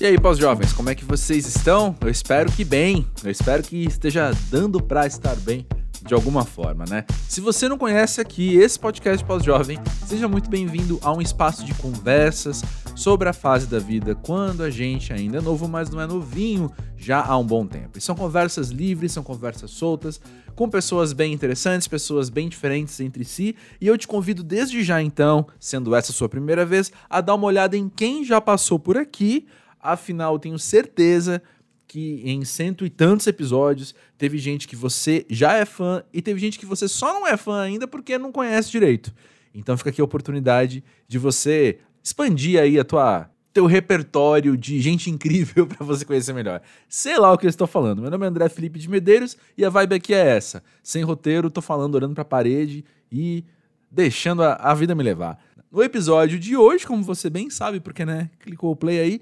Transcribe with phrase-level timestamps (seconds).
[0.00, 1.96] E aí, pós-jovens, como é que vocês estão?
[2.00, 3.04] Eu espero que bem.
[3.24, 5.66] Eu espero que esteja dando para estar bem
[6.06, 7.04] de alguma forma, né?
[7.28, 9.76] Se você não conhece aqui esse podcast pós-jovem,
[10.06, 12.62] seja muito bem-vindo a um espaço de conversas
[12.94, 16.70] sobre a fase da vida quando a gente ainda é novo, mas não é novinho
[16.96, 17.98] já há um bom tempo.
[17.98, 20.20] E são conversas livres, são conversas soltas,
[20.54, 25.02] com pessoas bem interessantes, pessoas bem diferentes entre si, e eu te convido desde já
[25.02, 28.78] então, sendo essa a sua primeira vez, a dar uma olhada em quem já passou
[28.78, 29.44] por aqui
[29.80, 31.42] Afinal, tenho certeza
[31.86, 36.38] que em cento e tantos episódios teve gente que você já é fã e teve
[36.38, 39.12] gente que você só não é fã ainda porque não conhece direito.
[39.54, 45.10] Então fica aqui a oportunidade de você expandir aí a tua teu repertório de gente
[45.10, 46.60] incrível para você conhecer melhor.
[46.88, 48.02] Sei lá o que eu estou falando.
[48.02, 50.62] Meu nome é André Felipe de Medeiros e a vibe aqui é essa.
[50.82, 53.44] Sem roteiro, tô falando olhando para a parede e
[53.90, 55.42] deixando a, a vida me levar.
[55.72, 59.20] No episódio de hoje, como você bem sabe, porque né, clicou o play aí,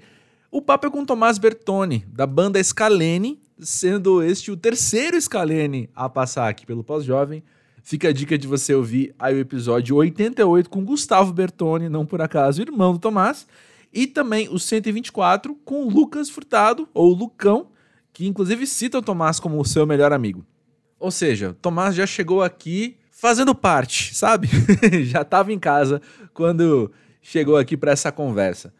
[0.49, 6.07] o papo é com Tomás Bertoni, da banda Scalene, sendo este o terceiro Scalene a
[6.07, 7.43] passar aqui pelo Pós-Jovem.
[7.83, 12.21] Fica a dica de você ouvir aí o episódio 88 com Gustavo Bertoni, não por
[12.21, 13.45] acaso, irmão do Tomás,
[13.93, 17.67] e também o 124 com Lucas Furtado, ou Lucão,
[18.13, 20.45] que inclusive cita o Tomás como o seu melhor amigo.
[20.99, 24.47] Ou seja, Tomás já chegou aqui fazendo parte, sabe?
[25.03, 26.01] já estava em casa
[26.33, 28.73] quando chegou aqui para essa conversa.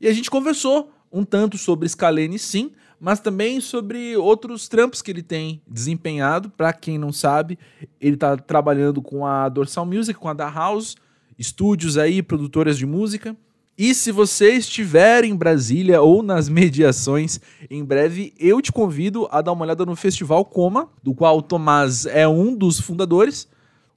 [0.00, 5.10] E a gente conversou um tanto sobre Scalene, sim, mas também sobre outros trampos que
[5.10, 6.50] ele tem desempenhado.
[6.50, 7.58] Para quem não sabe,
[8.00, 10.96] ele está trabalhando com a Dorsal Music, com a Da House,
[11.38, 13.36] estúdios aí, produtoras de música.
[13.80, 19.40] E se você estiver em Brasília ou nas mediações, em breve eu te convido a
[19.40, 23.46] dar uma olhada no Festival Coma, do qual o Tomás é um dos fundadores.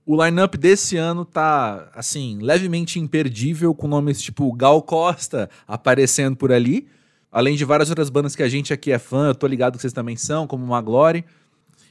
[0.06, 6.52] O line-up desse ano tá, assim, levemente imperdível, com nomes tipo Gal Costa aparecendo por
[6.52, 6.88] ali.
[7.32, 9.82] Além de várias outras bandas que a gente aqui é fã, eu tô ligado que
[9.82, 11.24] vocês também são, como Maglore.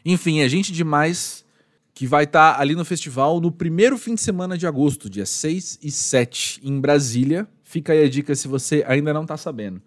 [0.05, 1.45] Enfim, é gente demais
[1.95, 5.27] que vai estar tá ali no festival no primeiro fim de semana de agosto, dia
[5.27, 7.49] 6 e 7, em Brasília.
[7.65, 9.81] Fica aí a dica se você ainda não tá sabendo.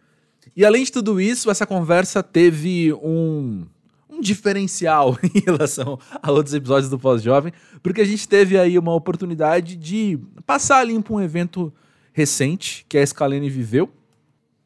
[0.55, 3.65] E além de tudo isso, essa conversa teve um,
[4.09, 8.93] um diferencial em relação a outros episódios do Pós-Jovem, porque a gente teve aí uma
[8.93, 11.73] oportunidade de passar limpo um evento
[12.11, 13.89] recente que a Scalene viveu,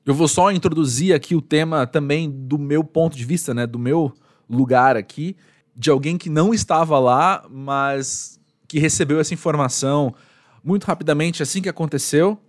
[0.07, 3.77] eu vou só introduzir aqui o tema também do meu ponto de vista, né, do
[3.77, 4.13] meu
[4.49, 5.35] lugar aqui,
[5.75, 10.15] de alguém que não estava lá, mas que recebeu essa informação
[10.63, 12.39] muito rapidamente assim que aconteceu,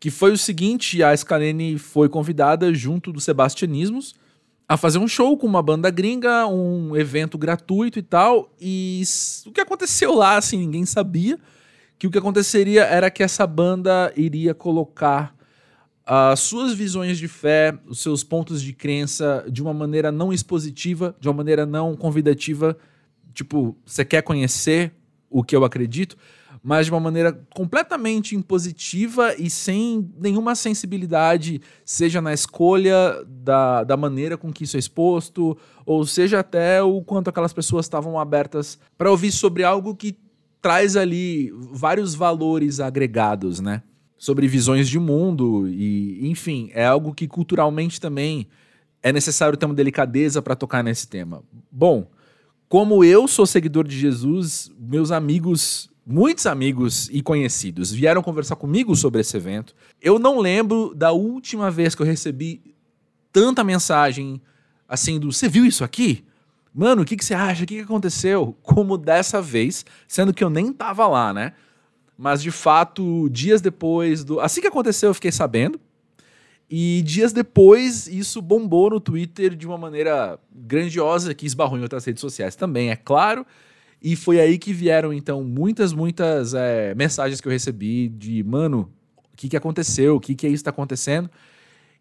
[0.00, 4.16] que foi o seguinte, a Scalene foi convidada junto do Sebastianismos
[4.68, 9.00] a fazer um show com uma banda gringa, um evento gratuito e tal, e
[9.46, 11.38] o que aconteceu lá, assim, ninguém sabia,
[11.96, 15.34] que o que aconteceria era que essa banda iria colocar
[16.06, 21.16] as suas visões de fé, os seus pontos de crença de uma maneira não expositiva,
[21.18, 22.76] de uma maneira não convidativa.
[23.32, 24.92] Tipo, você quer conhecer
[25.30, 26.16] o que eu acredito,
[26.62, 33.96] mas de uma maneira completamente impositiva e sem nenhuma sensibilidade, seja na escolha da, da
[33.96, 38.78] maneira com que isso é exposto, ou seja até o quanto aquelas pessoas estavam abertas
[38.96, 40.16] para ouvir sobre algo que
[40.62, 43.82] traz ali vários valores agregados, né?
[44.24, 48.46] Sobre visões de mundo e, enfim, é algo que culturalmente também
[49.02, 51.42] é necessário ter uma delicadeza para tocar nesse tema.
[51.70, 52.08] Bom,
[52.66, 58.96] como eu sou seguidor de Jesus, meus amigos, muitos amigos e conhecidos vieram conversar comigo
[58.96, 59.74] sobre esse evento.
[60.00, 62.74] Eu não lembro da última vez que eu recebi
[63.30, 64.40] tanta mensagem
[64.88, 66.24] assim do você viu isso aqui?
[66.72, 67.64] Mano, o que, que você acha?
[67.64, 68.56] O que, que aconteceu?
[68.62, 71.52] Como dessa vez, sendo que eu nem tava lá, né?
[72.16, 74.40] Mas de fato, dias depois do.
[74.40, 75.80] Assim que aconteceu, eu fiquei sabendo.
[76.70, 82.04] E dias depois, isso bombou no Twitter de uma maneira grandiosa, que esbarrou em outras
[82.04, 83.46] redes sociais também, é claro.
[84.02, 88.90] E foi aí que vieram, então, muitas, muitas é, mensagens que eu recebi de, mano,
[89.32, 90.16] o que, que aconteceu?
[90.16, 91.30] O que, que é isso que tá acontecendo?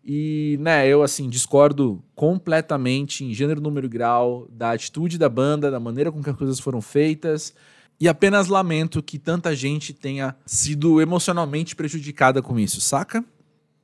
[0.03, 5.71] E, né, eu, assim, discordo completamente em gênero, número e grau da atitude da banda,
[5.71, 7.53] da maneira com que as coisas foram feitas.
[7.99, 13.23] E apenas lamento que tanta gente tenha sido emocionalmente prejudicada com isso, saca?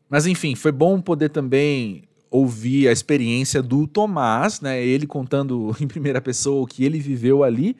[0.09, 4.83] Mas enfim, foi bom poder também ouvir a experiência do Tomás, né?
[4.83, 7.75] Ele contando em primeira pessoa o que ele viveu ali.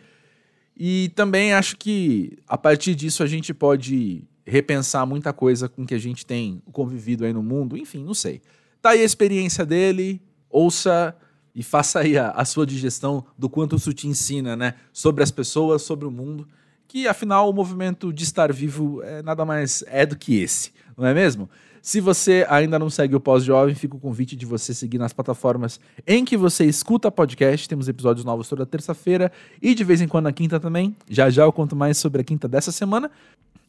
[0.77, 5.93] E também acho que a partir disso a gente pode repensar muita coisa com que
[5.93, 7.77] a gente tem convivido aí no mundo.
[7.77, 8.41] Enfim, não sei.
[8.81, 11.15] Tá aí a experiência dele, ouça
[11.59, 14.75] e faça aí a, a, sua digestão do quanto isso te ensina, né?
[14.93, 16.47] Sobre as pessoas, sobre o mundo,
[16.87, 21.05] que afinal o movimento de estar vivo é nada mais é do que esse, não
[21.05, 21.49] é mesmo?
[21.81, 25.81] Se você ainda não segue o Pós-Jovem, fica o convite de você seguir nas plataformas
[26.07, 27.67] em que você escuta podcast.
[27.67, 29.29] Temos episódios novos toda terça-feira
[29.61, 30.95] e de vez em quando na quinta também.
[31.09, 33.11] Já já eu conto mais sobre a quinta dessa semana.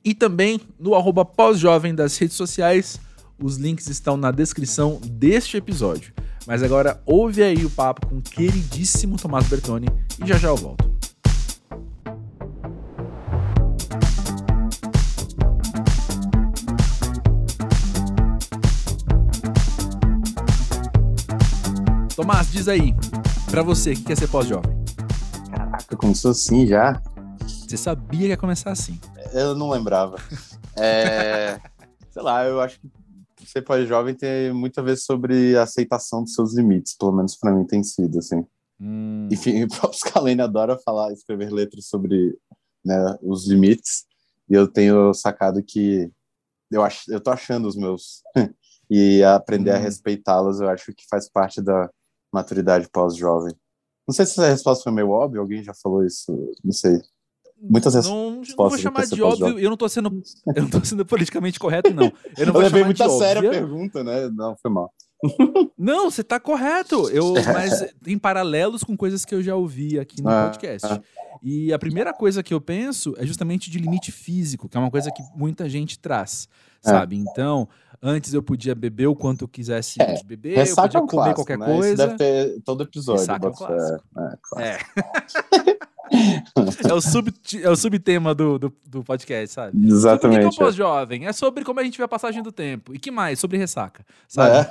[0.04, 3.00] E também no arroba Pós-Jovem das redes sociais.
[3.36, 6.12] Os links estão na descrição deste episódio.
[6.50, 9.86] Mas agora ouve aí o papo com o queridíssimo Tomás Bertoni
[10.20, 10.90] e já já eu volto.
[22.16, 22.96] Tomás, diz aí,
[23.48, 24.76] pra você, o que quer ser pós-jovem?
[25.52, 27.00] Caraca, começou assim já?
[27.46, 28.98] Você sabia que ia começar assim.
[29.32, 30.16] Eu não lembrava.
[30.76, 31.60] É,
[32.10, 32.99] sei lá, eu acho que
[33.50, 37.64] ser pós-jovem tem muita vez sobre a aceitação dos seus limites, pelo menos para mim
[37.66, 38.44] tem sido, assim.
[38.80, 39.28] Hum.
[39.30, 42.36] Enfim, o próprio Scalene adora falar, escrever letras sobre
[42.84, 44.04] né, os limites,
[44.48, 46.10] e eu tenho sacado que
[46.70, 48.22] eu, acho, eu tô achando os meus,
[48.90, 49.76] e aprender hum.
[49.76, 51.90] a respeitá-los eu acho que faz parte da,
[52.32, 53.54] maturidade pós-jovem.
[54.06, 56.32] Não sei se essa resposta foi meio óbvia, alguém já falou isso,
[56.64, 57.00] não sei.
[57.60, 58.56] Muitas não, respostas.
[58.56, 60.22] Não vou chamar de óbvio, eu não tô sendo
[60.54, 62.12] eu não tô sendo politicamente correto, não.
[62.36, 64.28] Eu não vou eu levei muito a sério a pergunta, né?
[64.30, 64.92] Não, foi mal.
[65.76, 67.10] Não, você tá correto.
[67.10, 70.86] Eu, mas em paralelos com coisas que eu já ouvi aqui no ah, podcast.
[70.90, 71.00] Ah.
[71.42, 74.90] E a primeira coisa que eu penso é justamente de limite físico, que é uma
[74.90, 76.48] coisa que muita gente traz,
[76.82, 76.88] é.
[76.88, 77.16] sabe?
[77.16, 77.68] Então,
[78.02, 81.10] Antes eu podia beber o quanto eu quisesse é, beber, eu podia é um comer
[81.10, 81.66] clássico, qualquer né?
[81.66, 81.88] coisa.
[81.88, 83.20] Isso deve ter todo episódio.
[83.20, 84.04] Ressaca é um clássico.
[84.58, 84.78] É, é,
[86.88, 86.92] é.
[86.92, 89.86] o, sub, é o subtema do, do, do podcast, sabe?
[89.86, 90.42] Exatamente.
[90.42, 90.72] Por que, que é.
[90.72, 91.26] jovem?
[91.26, 92.94] É sobre como a gente vê a passagem do tempo.
[92.94, 93.38] E que mais?
[93.38, 94.68] Sobre ressaca, sabe?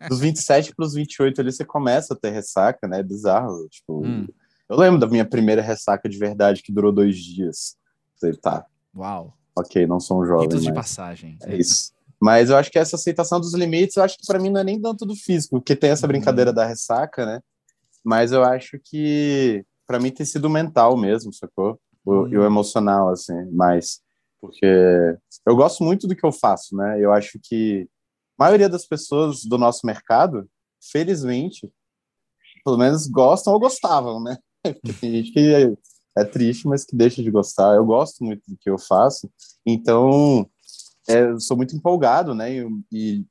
[0.00, 0.08] É.
[0.08, 3.00] Dos 27 para os 28 ali você começa a ter ressaca, né?
[3.00, 3.68] É bizarro.
[3.68, 4.26] Tipo, hum.
[4.68, 7.76] Eu lembro da minha primeira ressaca de verdade que durou dois dias.
[8.16, 8.64] Você tá.
[8.96, 9.36] Uau.
[9.54, 10.44] Ok, não sou um jovem.
[10.44, 11.36] Ritos de passagem.
[11.42, 11.92] É isso.
[12.18, 14.64] Mas eu acho que essa aceitação dos limites, eu acho que para mim não é
[14.64, 16.12] nem tanto do físico, porque tem essa uhum.
[16.12, 17.40] brincadeira da ressaca, né?
[18.02, 21.78] Mas eu acho que para mim tem sido mental mesmo, sacou?
[22.02, 22.28] O, uhum.
[22.28, 24.00] E o emocional, assim, mais.
[24.40, 24.64] Porque
[25.46, 26.98] eu gosto muito do que eu faço, né?
[26.98, 27.86] Eu acho que
[28.38, 30.48] a maioria das pessoas do nosso mercado,
[30.90, 31.70] felizmente,
[32.64, 34.38] pelo menos gostam ou gostavam, né?
[34.64, 37.76] Porque tem gente que é, é triste, mas que deixa de gostar.
[37.76, 39.30] Eu gosto muito do que eu faço.
[39.66, 40.48] Então,
[41.06, 42.50] é, eu sou muito empolgado, né?
[42.50, 43.26] E, e,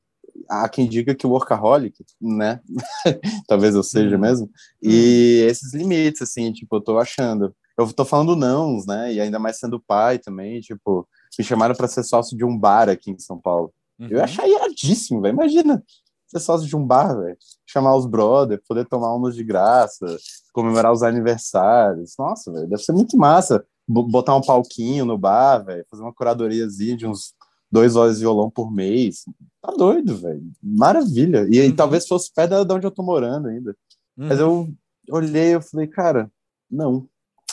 [0.50, 2.60] há quem diga que o workaholic, né?
[3.48, 4.22] Talvez eu seja uhum.
[4.22, 4.50] mesmo.
[4.82, 5.50] E uhum.
[5.50, 7.56] esses limites, assim, tipo, eu tô achando.
[7.78, 9.14] Eu tô falando nãos, né?
[9.14, 11.08] E ainda mais sendo pai também, tipo,
[11.38, 13.74] me chamaram para ser sócio de um bar aqui em São Paulo.
[14.00, 14.08] Uhum.
[14.10, 15.34] Eu achei iradíssimo, velho.
[15.34, 15.84] Imagina
[16.32, 17.38] ser sócio de um bar, velho.
[17.66, 20.06] Chamar os brothers, poder tomar umas de graça,
[20.54, 22.16] comemorar os aniversários.
[22.18, 23.66] Nossa, velho, deve ser muito massa.
[23.88, 27.34] Botar um palquinho no bar, velho, fazer uma curadoriazinha de uns
[27.72, 29.24] dois horas de violão por mês.
[29.62, 30.44] Tá doido, velho.
[30.62, 31.48] Maravilha.
[31.50, 31.76] E, uhum.
[31.76, 33.76] talvez fosse perto de onde eu tô morando ainda.
[34.18, 34.28] Uhum.
[34.28, 34.74] Mas eu
[35.10, 36.32] olhei e falei, cara,
[36.70, 37.08] não.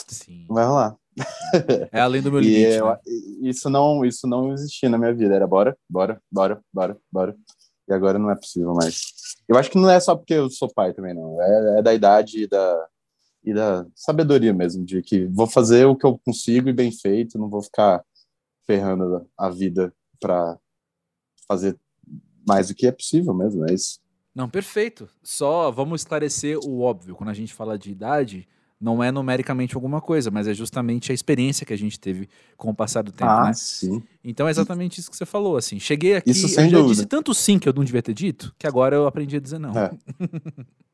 [0.07, 0.45] Sim.
[0.47, 0.97] Não vai rolar.
[1.91, 2.77] É além do meu limite.
[2.77, 2.97] e, né?
[3.41, 5.35] Isso não, isso não existia na minha vida.
[5.35, 7.35] Era bora, bora, bora, bora, bora.
[7.87, 9.01] E agora não é possível mais.
[9.47, 11.41] Eu acho que não é só porque eu sou pai também, não.
[11.41, 12.87] É, é da idade e da,
[13.43, 17.37] e da sabedoria mesmo, de que vou fazer o que eu consigo e bem feito,
[17.37, 18.03] não vou ficar
[18.65, 20.57] ferrando a vida para
[21.47, 21.77] fazer
[22.47, 23.99] mais do que é possível mesmo, é isso.
[24.33, 25.09] Não, perfeito.
[25.21, 27.15] Só vamos esclarecer o óbvio.
[27.15, 28.47] Quando a gente fala de idade,
[28.79, 32.69] não é numericamente alguma coisa, mas é justamente a experiência que a gente teve com
[32.69, 33.53] o passar do tempo, ah, né?
[33.53, 34.01] Sim.
[34.23, 35.79] Então é exatamente isso que você falou, assim.
[35.79, 36.95] Cheguei aqui, isso sem eu já dúvida.
[36.95, 39.59] disse tanto sim que eu não devia ter dito, que agora eu aprendi a dizer
[39.59, 39.73] não.
[39.77, 39.91] É,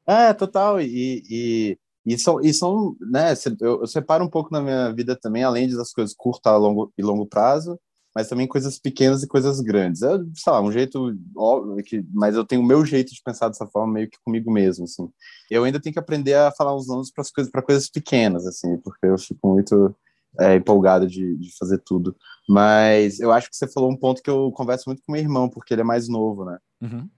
[0.29, 0.82] é total.
[0.82, 5.15] E, e, e, são, e são, né, eu, eu separo um pouco na minha vida
[5.15, 7.79] também, além das coisas curtas a longo, e longo prazo,
[8.15, 10.01] mas também coisas pequenas e coisas grandes.
[10.01, 13.50] É, sei lá, um jeito óbvio, que, mas eu tenho o meu jeito de pensar
[13.50, 15.10] dessa forma meio que comigo mesmo, assim.
[15.51, 18.77] Eu ainda tenho que aprender a falar os nomes para coisas, para coisas pequenas, assim,
[18.77, 19.93] porque eu fico muito
[20.39, 22.15] é, empolgado de, de fazer tudo.
[22.48, 25.50] Mas eu acho que você falou um ponto que eu converso muito com meu irmão,
[25.50, 26.57] porque ele é mais novo, né?
[26.81, 27.10] Uhum.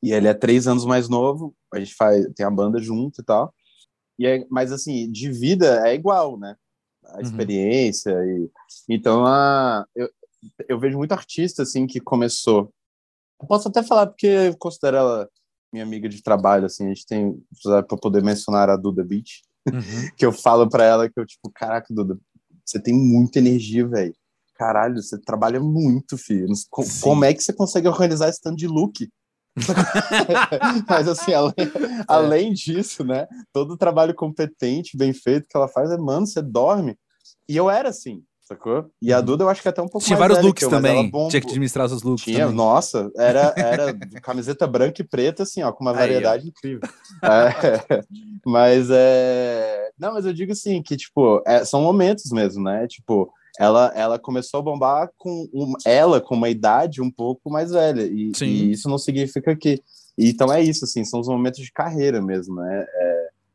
[0.00, 3.24] E ele é três anos mais novo, a gente faz, tem a banda junto e
[3.24, 3.52] tal.
[4.16, 6.54] E é, mas assim, de vida é igual, né?
[7.06, 7.22] A uhum.
[7.22, 8.48] experiência e
[8.88, 10.08] então a eu,
[10.68, 12.72] eu vejo muito artista assim que começou.
[13.40, 15.28] Eu posso até falar porque eu considero ela
[15.72, 19.72] minha amiga de trabalho, assim, a gente tem para poder mencionar a Duda Beach, uhum.
[20.16, 22.18] que eu falo para ela que eu tipo, caraca, Duda,
[22.64, 24.14] você tem muita energia, velho.
[24.54, 26.48] Caralho, você trabalha muito, filho.
[26.70, 29.06] Como, como é que você consegue organizar esse tanto de look?
[30.88, 32.04] Mas assim, além, é.
[32.08, 33.26] além disso, né?
[33.52, 36.98] Todo o trabalho competente, bem feito que ela faz é, mano, você dorme
[37.48, 38.86] E eu era assim, sacou?
[39.02, 39.20] E a.
[39.20, 41.10] Duda eu acho que é até um pouco Tinha vários looks eu, também.
[41.28, 42.24] Tinha que administrar os looks.
[42.24, 42.54] Tinha, também.
[42.54, 46.88] nossa, era, era camiseta branca e preta, assim, ó, com uma variedade Aí, incrível.
[47.22, 48.04] É,
[48.46, 49.90] mas é.
[49.98, 52.86] Não, mas eu digo assim, que, tipo, é, são momentos mesmo, né?
[52.86, 57.70] Tipo, ela, ela começou a bombar com um, ela com uma idade um pouco mais
[57.70, 58.02] velha.
[58.02, 59.82] E, e, isso não significa que.
[60.18, 62.86] Então é isso, assim, são os momentos de carreira mesmo, né?
[62.88, 63.05] É,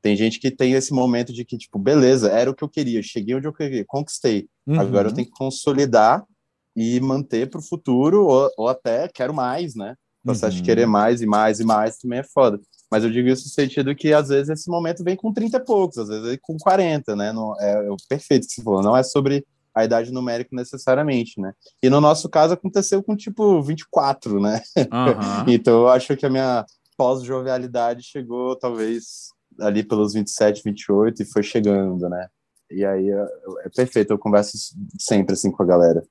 [0.01, 3.03] tem gente que tem esse momento de que, tipo, beleza, era o que eu queria,
[3.03, 4.47] cheguei onde eu queria, conquistei.
[4.65, 4.79] Uhum.
[4.79, 6.25] Agora eu tenho que consolidar
[6.75, 9.95] e manter para o futuro, ou, ou, até quero mais, né?
[10.23, 10.61] O processo uhum.
[10.61, 12.59] de querer mais e mais e mais também é foda.
[12.89, 15.65] Mas eu digo isso no sentido que, às vezes, esse momento vem com 30 e
[15.65, 17.31] poucos, às vezes com 40, né?
[17.31, 21.39] Não, é, é o perfeito que você falou, não é sobre a idade numérica necessariamente,
[21.39, 21.53] né?
[21.81, 24.61] E no nosso caso aconteceu com, tipo, 24, né?
[24.77, 25.45] Uhum.
[25.53, 26.65] então eu acho que a minha
[26.97, 29.29] pós-jovialidade chegou, talvez,
[29.59, 32.27] ali pelos 27, 28 e foi chegando, né?
[32.71, 33.25] E aí é,
[33.65, 34.57] é, perfeito, eu converso
[34.97, 36.01] sempre assim com a galera.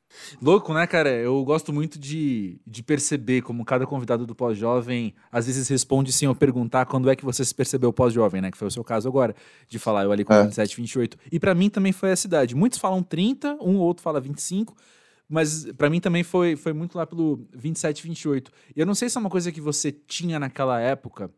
[0.43, 1.09] Louco, né, cara?
[1.09, 6.27] Eu gosto muito de, de perceber como cada convidado do pós-jovem às vezes responde sem
[6.27, 8.51] eu perguntar quando é que você se percebeu pós-jovem, né?
[8.51, 9.35] Que foi o seu caso agora,
[9.69, 10.43] de falar eu ali com é.
[10.43, 11.17] 27, 28.
[11.33, 12.55] E para mim também foi essa idade.
[12.55, 14.77] Muitos falam 30, um ou outro fala 25,
[15.29, 18.51] mas para mim também foi, foi muito lá pelo 27, 28.
[18.77, 21.31] E eu não sei se é uma coisa que você tinha naquela época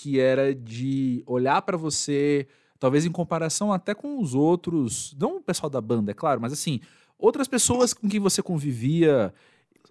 [0.00, 5.40] que era de olhar para você, talvez em comparação até com os outros, não o
[5.42, 6.80] pessoal da banda, é claro, mas assim,
[7.18, 9.34] outras pessoas com quem você convivia,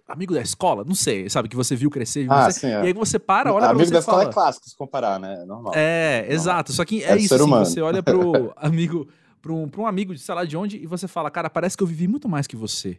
[0.08, 2.82] amigo da escola, não sei, sabe, que você viu crescer, ah, você, sim, é.
[2.82, 5.44] e aí você para, olha amigo pra você da escola é clássico se comparar, né,
[5.46, 5.74] normal.
[5.76, 6.34] É, normal.
[6.34, 9.06] exato, só que é, é isso, assim, você olha pro amigo,
[9.40, 11.76] para um, pra um amigo de sei lá de onde e você fala, cara, parece
[11.76, 12.98] que eu vivi muito mais que você,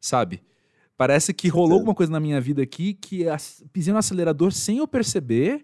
[0.00, 0.42] sabe?
[0.96, 3.26] Parece que rolou alguma coisa na minha vida aqui que
[3.70, 5.60] pisei no acelerador sem eu perceber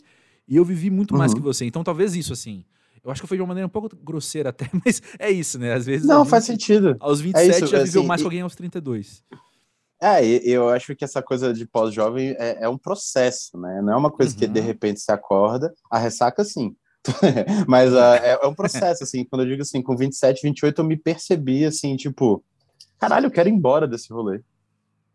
[0.52, 1.38] e eu vivi muito mais uhum.
[1.38, 1.64] que você.
[1.64, 2.62] Então, talvez isso, assim.
[3.02, 5.72] Eu acho que foi de uma maneira um pouco grosseira até, mas é isso, né?
[5.72, 6.06] Às vezes.
[6.06, 6.94] Não, faz sentido.
[7.00, 8.22] Aos 27 é isso, já viveu assim, mais e...
[8.22, 9.24] que alguém aos 32.
[9.98, 13.80] É, eu acho que essa coisa de pós-jovem é, é, um processo, né?
[13.80, 14.40] Não é uma coisa uhum.
[14.40, 14.66] que de uhum.
[14.66, 16.76] repente se acorda, a ressaca sim.
[17.66, 20.84] Mas uh, é, é, um processo, assim, quando eu digo assim, com 27, 28, eu
[20.84, 22.44] me percebi assim, tipo,
[22.98, 24.42] caralho, eu quero ir embora desse rolê.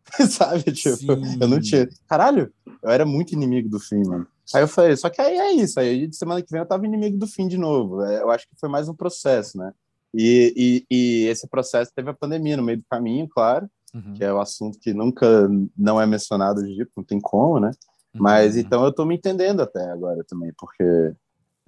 [0.31, 0.63] Sabe?
[0.71, 1.37] Tipo, sim.
[1.39, 1.87] eu não tinha.
[2.07, 2.51] Caralho,
[2.81, 4.25] eu era muito inimigo do fim, mano.
[4.53, 6.85] Aí eu falei, só que aí é isso, aí de semana que vem eu tava
[6.85, 8.01] inimigo do fim de novo.
[8.03, 9.73] É, eu acho que foi mais um processo, né?
[10.13, 14.13] E, e, e esse processo teve a pandemia no meio do caminho, claro, uhum.
[14.13, 17.71] que é o um assunto que nunca não é mencionado jeito, não tem como, né?
[18.13, 18.21] Uhum.
[18.21, 21.13] Mas então eu tô me entendendo até agora também, porque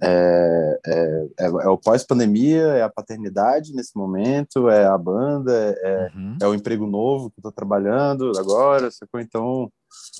[0.02, 6.10] é, é, é, é o pós-pandemia, é a paternidade nesse momento, é a banda, é,
[6.14, 6.36] uhum.
[6.40, 9.20] é o emprego novo que eu tô trabalhando agora, sacou?
[9.20, 9.70] Então,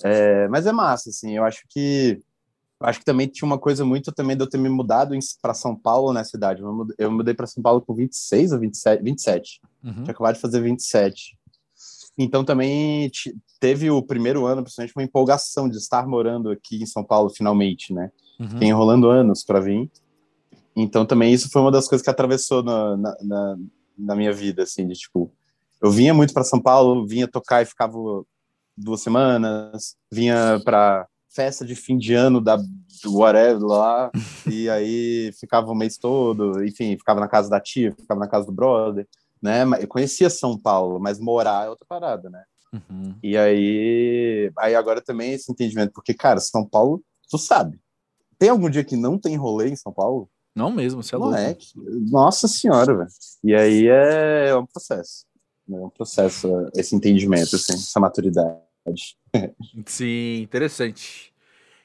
[0.04, 2.20] é, mas é massa, assim, eu acho que
[2.80, 5.76] acho que também tinha uma coisa muito também de eu ter me mudado para São
[5.76, 6.62] Paulo nessa cidade.
[6.62, 9.60] Eu mudei, eu mudei para São Paulo com 26 ou 27, 27.
[9.84, 9.92] Uhum.
[9.92, 11.38] Tinha acabado de fazer 27.
[12.16, 13.10] Então também
[13.58, 17.92] teve o primeiro ano, principalmente, uma empolgação de estar morando aqui em São Paulo finalmente,
[17.92, 18.10] né?
[18.38, 18.62] Uhum.
[18.62, 19.90] Enrolando anos para vir.
[20.74, 23.56] Então também isso foi uma das coisas que atravessou na, na, na,
[23.98, 25.30] na minha vida, assim, de tipo,
[25.82, 27.96] eu vinha muito para São Paulo, vinha tocar e ficava
[28.76, 32.56] duas semanas, vinha para festa de fim de ano da
[33.02, 34.10] do whatever lá,
[34.46, 38.46] e aí ficava o mês todo, enfim, ficava na casa da tia, ficava na casa
[38.46, 39.08] do brother,
[39.40, 39.62] né?
[39.80, 42.44] Eu conhecia São Paulo, mas morar é outra parada, né?
[42.72, 43.14] Uhum.
[43.22, 47.80] E aí, aí agora também esse entendimento, porque, cara, São Paulo, tu sabe,
[48.38, 50.28] tem algum dia que não tem rolê em São Paulo?
[50.54, 51.36] Não mesmo, você é louco.
[51.36, 51.56] É,
[52.10, 53.10] nossa senhora, velho.
[53.42, 55.24] E aí é, é um processo,
[55.66, 55.78] né?
[55.78, 58.58] é um processo, esse entendimento, assim, essa maturidade.
[59.86, 61.32] Sim, interessante.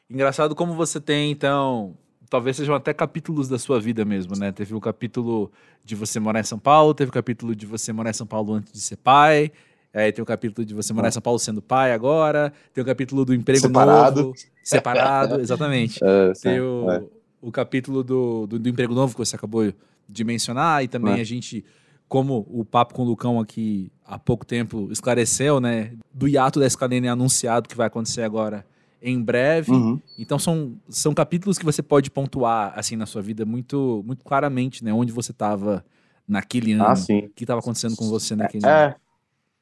[0.10, 1.98] Engraçado como você tem, então,
[2.30, 4.52] talvez sejam até capítulos da sua vida mesmo, né?
[4.52, 5.52] Teve o capítulo
[5.84, 8.54] de você morar em São Paulo, teve o capítulo de você morar em São Paulo
[8.54, 9.52] antes de ser pai,
[9.94, 12.86] aí tem o capítulo de você morar em São Paulo sendo pai agora, tem o
[12.86, 14.22] capítulo do emprego separado.
[14.22, 14.34] novo,
[14.64, 16.00] separado, exatamente.
[16.06, 17.04] É, tem o, é.
[17.42, 19.74] o capítulo do, do, do, emprego novo que você acabou
[20.08, 21.22] de mencionar, e também é.
[21.22, 21.66] a gente,
[22.08, 25.94] como o papo com o Lucão aqui há pouco tempo esclareceu, né?
[26.14, 28.66] Do hiato da Scalene anunciado que vai acontecer agora
[29.02, 29.72] em breve.
[29.72, 30.00] Uhum.
[30.18, 34.84] Então são, são capítulos que você pode pontuar assim na sua vida muito muito claramente,
[34.84, 34.94] né?
[34.94, 35.86] Onde você estava
[36.28, 37.20] naquele ano, ah, sim.
[37.20, 38.80] o que estava acontecendo com você naquele é, ano.
[38.92, 38.96] É,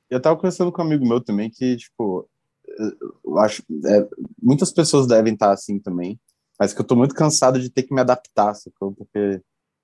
[0.09, 2.27] eu estava conversando com um amigo meu também que tipo,
[3.25, 4.07] eu acho é,
[4.41, 6.19] muitas pessoas devem estar assim também,
[6.59, 8.93] mas que eu estou muito cansado de ter que me adaptar, sacou?
[8.93, 9.41] Porque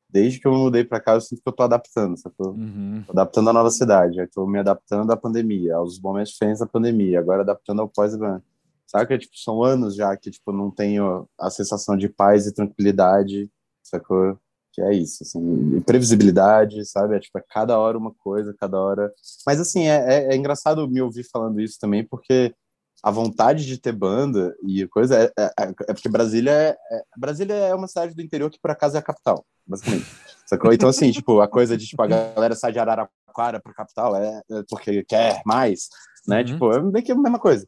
[0.10, 2.51] desde que eu me mudei para cá, eu sinto que eu tô adaptando, sacou?
[2.51, 3.04] Uhum.
[3.10, 7.20] Adaptando à nova cidade, eu tô me adaptando à pandemia, aos momentos diferentes da pandemia,
[7.20, 8.44] agora adaptando ao pós-evento.
[8.88, 9.18] Saca?
[9.18, 13.50] Tipo, são anos já que, tipo, não tenho a sensação de paz e tranquilidade,
[13.84, 14.38] sacou?
[14.72, 17.16] que é isso, assim, previsibilidade, sabe?
[17.16, 19.12] É tipo, é cada hora uma coisa, cada hora.
[19.46, 22.54] Mas assim, é, é, é engraçado me ouvir falando isso também, porque
[23.01, 27.03] a vontade de ter banda e coisa é, é, é, é porque Brasília é, é,
[27.18, 30.06] Brasília é uma cidade do interior que por acaso é a capital, basicamente.
[30.46, 30.74] Sacou?
[30.74, 34.41] Então, assim, tipo, a coisa de tipo, a galera sai de Araraquara para capital é,
[34.51, 35.89] é, porque quer mais,
[36.27, 36.39] né?
[36.39, 36.46] Uhum.
[36.46, 37.68] Tipo, é meio que a mesma coisa,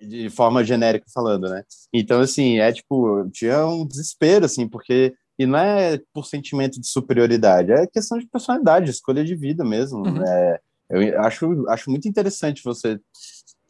[0.00, 1.62] de forma genérica falando, né?
[1.92, 5.14] Então, assim, é tipo, tinha um desespero, assim, porque.
[5.38, 10.06] E não é por sentimento de superioridade, é questão de personalidade, escolha de vida mesmo.
[10.06, 10.22] Uhum.
[10.22, 10.60] É,
[10.90, 13.00] eu acho, acho muito interessante você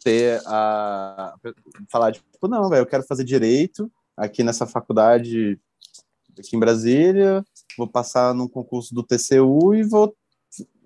[0.03, 1.35] ter a
[1.91, 5.59] falar tipo não velho eu quero fazer direito aqui nessa faculdade
[6.39, 7.45] aqui em Brasília
[7.77, 10.15] vou passar num concurso do TCU e vou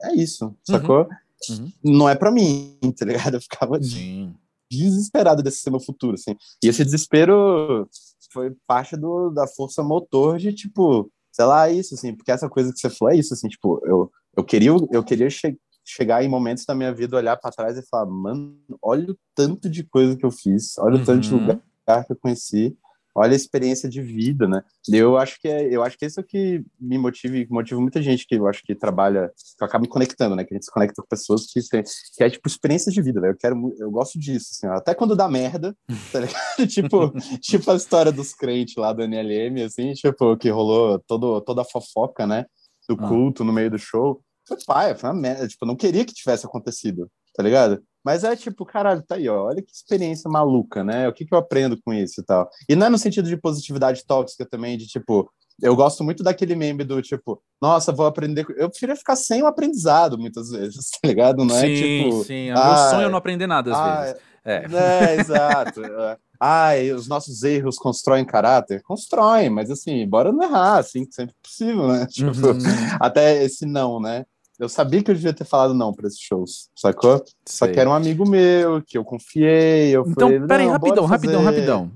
[0.02, 1.08] é isso sacou
[1.50, 1.56] uhum.
[1.56, 1.72] Uhum.
[1.82, 4.34] não é para mim tá ligado eu ficava Sim.
[4.70, 7.88] desesperado desse ser meu futuro assim e esse desespero
[8.32, 12.72] foi parte do, da força motor de tipo sei lá isso assim porque essa coisa
[12.72, 15.56] que você falou é isso assim tipo eu eu queria eu queria chegar
[15.86, 19.70] chegar em momentos da minha vida, olhar para trás e falar, mano, olha o tanto
[19.70, 21.02] de coisa que eu fiz, olha uhum.
[21.02, 21.40] o tanto de uhum.
[21.40, 22.76] lugar que eu conheci,
[23.14, 24.62] olha a experiência de vida, né?
[24.92, 27.80] Eu acho que é, eu acho que isso é o que me motiva e motiva
[27.80, 30.44] muita gente que eu acho que trabalha, que acaba me conectando, né?
[30.44, 33.20] Que a gente se conecta com pessoas que tem, que é tipo experiência de vida,
[33.20, 33.32] velho.
[33.32, 35.74] Eu quero, eu gosto disso, assim, até quando dá merda,
[36.12, 36.66] tá ligado?
[36.68, 41.62] tipo, tipo a história dos crentes lá do NLM, assim, tipo, que rolou todo, toda
[41.62, 42.44] a fofoca, né?
[42.88, 43.08] Do ah.
[43.08, 45.48] culto no meio do show foi pai, foi uma merda.
[45.48, 47.82] Tipo, eu não queria que tivesse acontecido, tá ligado?
[48.04, 51.08] Mas é tipo, caralho, tá aí, ó, olha que experiência maluca, né?
[51.08, 52.48] O que, que eu aprendo com isso e tal.
[52.68, 55.28] E não é no sentido de positividade tóxica também, de tipo,
[55.60, 58.46] eu gosto muito daquele meme do tipo, nossa, vou aprender.
[58.56, 61.44] Eu preferia ficar sem o aprendizado muitas vezes, tá ligado?
[61.44, 62.24] Não é sim, tipo.
[62.24, 64.20] Sim, Meu ah, sonho é não aprender nada às ah, vezes.
[64.44, 65.80] É, é exato.
[66.38, 68.82] Ai, os nossos erros constroem caráter?
[68.82, 72.06] Constroem, mas assim, bora não errar, assim, sempre possível, né?
[72.12, 72.58] Tipo, uhum.
[73.00, 74.26] até esse não, né?
[74.58, 77.18] Eu sabia que eu devia ter falado não para esses shows, sacou?
[77.18, 77.68] Sei.
[77.68, 79.90] Só que era um amigo meu, que eu confiei.
[79.90, 81.92] Eu então, falei, peraí, rapidão, rapidão, rapidão.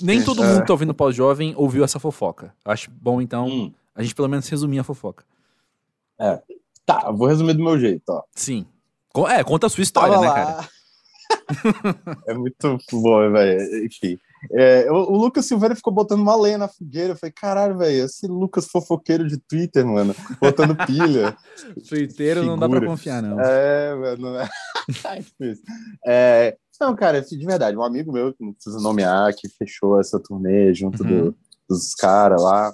[0.00, 2.54] Nem todo mundo que tá ouvindo pós-jovem ouviu essa fofoca.
[2.64, 3.72] Acho bom, então, hum.
[3.94, 5.24] a gente pelo menos resumir a fofoca.
[6.18, 6.40] É.
[6.86, 8.22] Tá, vou resumir do meu jeito, ó.
[8.34, 8.66] Sim.
[9.28, 10.34] É, conta a sua história, Tava né, lá.
[10.34, 10.68] cara?
[12.26, 13.84] é muito bom, velho.
[13.84, 14.18] Enfim.
[14.52, 17.12] É, o, o, Lucas Silveira ficou botando uma lenha na fogueira.
[17.12, 21.36] Eu falei, caralho, velho, esse Lucas fofoqueiro de Twitter, mano, botando pilha.
[21.88, 23.40] Twitteiro não dá pra confiar, não.
[23.40, 24.48] É, mano.
[26.06, 30.20] é, não, cara, de verdade, um amigo meu, que não precisa nomear, que fechou essa
[30.20, 31.30] turnê junto uhum.
[31.30, 31.36] do,
[31.68, 32.72] dos caras lá.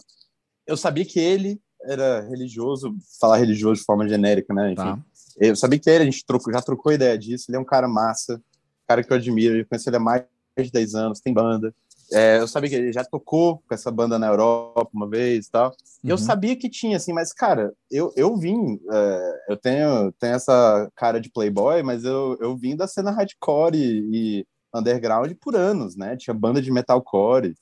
[0.66, 4.72] Eu sabia que ele era religioso, falar religioso de forma genérica, né?
[4.72, 4.76] Enfim.
[4.76, 4.98] Tá.
[5.38, 7.46] Eu sabia que ele, a gente trocou, já trocou ideia disso.
[7.48, 8.40] Ele é um cara massa,
[8.86, 9.56] cara que eu admiro.
[9.56, 10.24] Eu conheci ele há mais
[10.62, 11.74] de 10 anos, tem banda.
[12.12, 15.50] É, eu sabia que ele já tocou com essa banda na Europa uma vez e
[15.50, 15.70] tal.
[15.70, 16.10] Uhum.
[16.10, 18.78] Eu sabia que tinha, assim, mas, cara, eu, eu vim.
[18.92, 23.76] É, eu tenho, tenho essa cara de playboy, mas eu, eu vim da cena hardcore
[23.76, 26.16] e, e underground por anos, né?
[26.16, 27.54] Tinha banda de metalcore.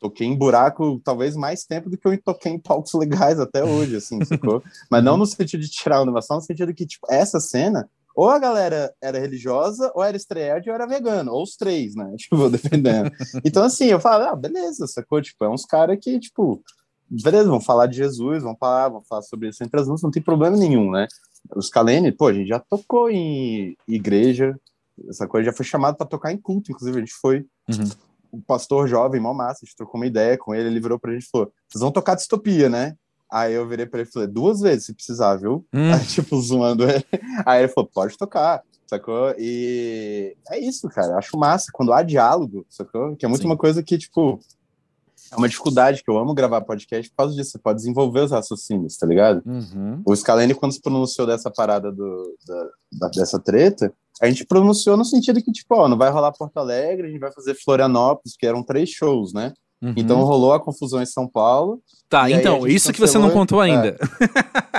[0.00, 3.96] Toquei em buraco talvez mais tempo do que eu toquei em palcos legais até hoje,
[3.96, 4.62] assim, sacou?
[4.88, 5.18] Mas não uhum.
[5.18, 8.92] no sentido de tirar a inovação, no sentido que, tipo, essa cena ou a galera
[9.00, 12.12] era religiosa, ou era estreed, ou era vegano, ou os três, né?
[12.18, 13.12] Tipo, dependendo.
[13.44, 15.22] Então, assim, eu falo, ah, beleza, sacou?
[15.22, 16.60] Tipo, é uns caras que, tipo,
[17.08, 20.20] beleza, vão falar de Jesus, vão falar, vão falar sobre isso entre as não tem
[20.20, 21.06] problema nenhum, né?
[21.54, 24.58] Os Kalene, pô, a gente já tocou em igreja,
[25.08, 27.46] essa coisa já foi chamado para tocar em culto, inclusive a gente foi.
[27.68, 27.88] Uhum.
[28.32, 31.12] O pastor jovem, mó massa, a gente trocou uma ideia com ele, ele virou pra
[31.12, 32.96] gente e falou: vocês vão tocar distopia, né?
[33.30, 35.66] Aí eu virei pra ele e falei, duas vezes se precisar, viu?
[35.72, 35.92] Hum.
[35.92, 37.04] Aí, tipo, zoando ele.
[37.44, 39.34] Aí ele falou, pode tocar, sacou?
[39.38, 41.16] E é isso, cara.
[41.16, 41.70] Acho massa.
[41.72, 43.14] Quando há diálogo, sacou?
[43.16, 43.48] Que é muito Sim.
[43.48, 44.40] uma coisa que, tipo,
[45.30, 47.50] é uma dificuldade que eu amo gravar podcast por causa disso.
[47.50, 49.42] Você pode desenvolver os raciocínios, tá ligado?
[49.44, 50.02] Uhum.
[50.06, 52.68] O Scalene, quando se pronunciou dessa parada do, da,
[53.00, 56.56] da, dessa treta, a gente pronunciou no sentido que, tipo, ó, não vai rolar Porto
[56.56, 59.52] Alegre, a gente vai fazer Florianópolis, que eram três shows, né?
[59.80, 59.94] Uhum.
[59.96, 61.80] Então rolou a confusão em São Paulo.
[62.08, 63.96] Tá, então, isso que você não contou ainda.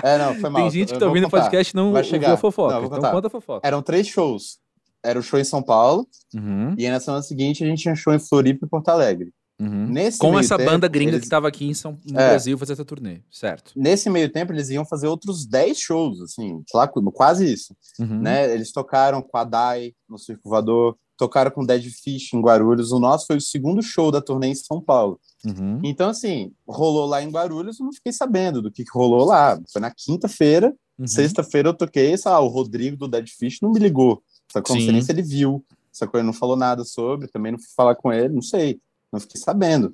[0.03, 0.61] É, é não, foi mal.
[0.63, 2.33] Tem gente que tá ouvindo o podcast e não vai chegar.
[2.33, 2.75] a fofoca.
[2.75, 3.67] Não, então conta a fofoca.
[3.67, 4.59] Eram três shows.
[5.03, 6.75] Era o show em São Paulo, uhum.
[6.77, 9.31] e aí na semana seguinte a gente tinha show em Floripa e Porto Alegre.
[9.59, 9.87] Uhum.
[9.87, 11.21] Nesse Com essa tempo, banda gringa eles...
[11.21, 11.97] que estava aqui em São...
[12.05, 12.29] no é.
[12.29, 13.73] Brasil fazer essa turnê, certo?
[13.75, 17.75] Nesse meio tempo eles iam fazer outros 10 shows, assim, lá, quase isso.
[17.99, 18.21] Uhum.
[18.21, 18.53] Né?
[18.53, 22.93] Eles tocaram com a Dai no Circo Voador, tocaram com Dead Fish em Guarulhos.
[22.93, 25.19] O nosso foi o segundo show da turnê em São Paulo.
[25.45, 25.81] Uhum.
[25.83, 29.59] Então, assim, rolou lá em Guarulhos, eu não fiquei sabendo do que, que rolou lá.
[29.71, 31.05] Foi na quinta-feira, uhum.
[31.05, 34.23] sexta-feira eu toquei, sabe, o Rodrigo do Dead Fish não me ligou.
[34.55, 35.63] Não sei nem se ele viu.
[35.91, 36.19] Sacou?
[36.19, 38.79] Ele não falou nada sobre, também não fui falar com ele, não sei.
[39.11, 39.93] Não fiquei sabendo.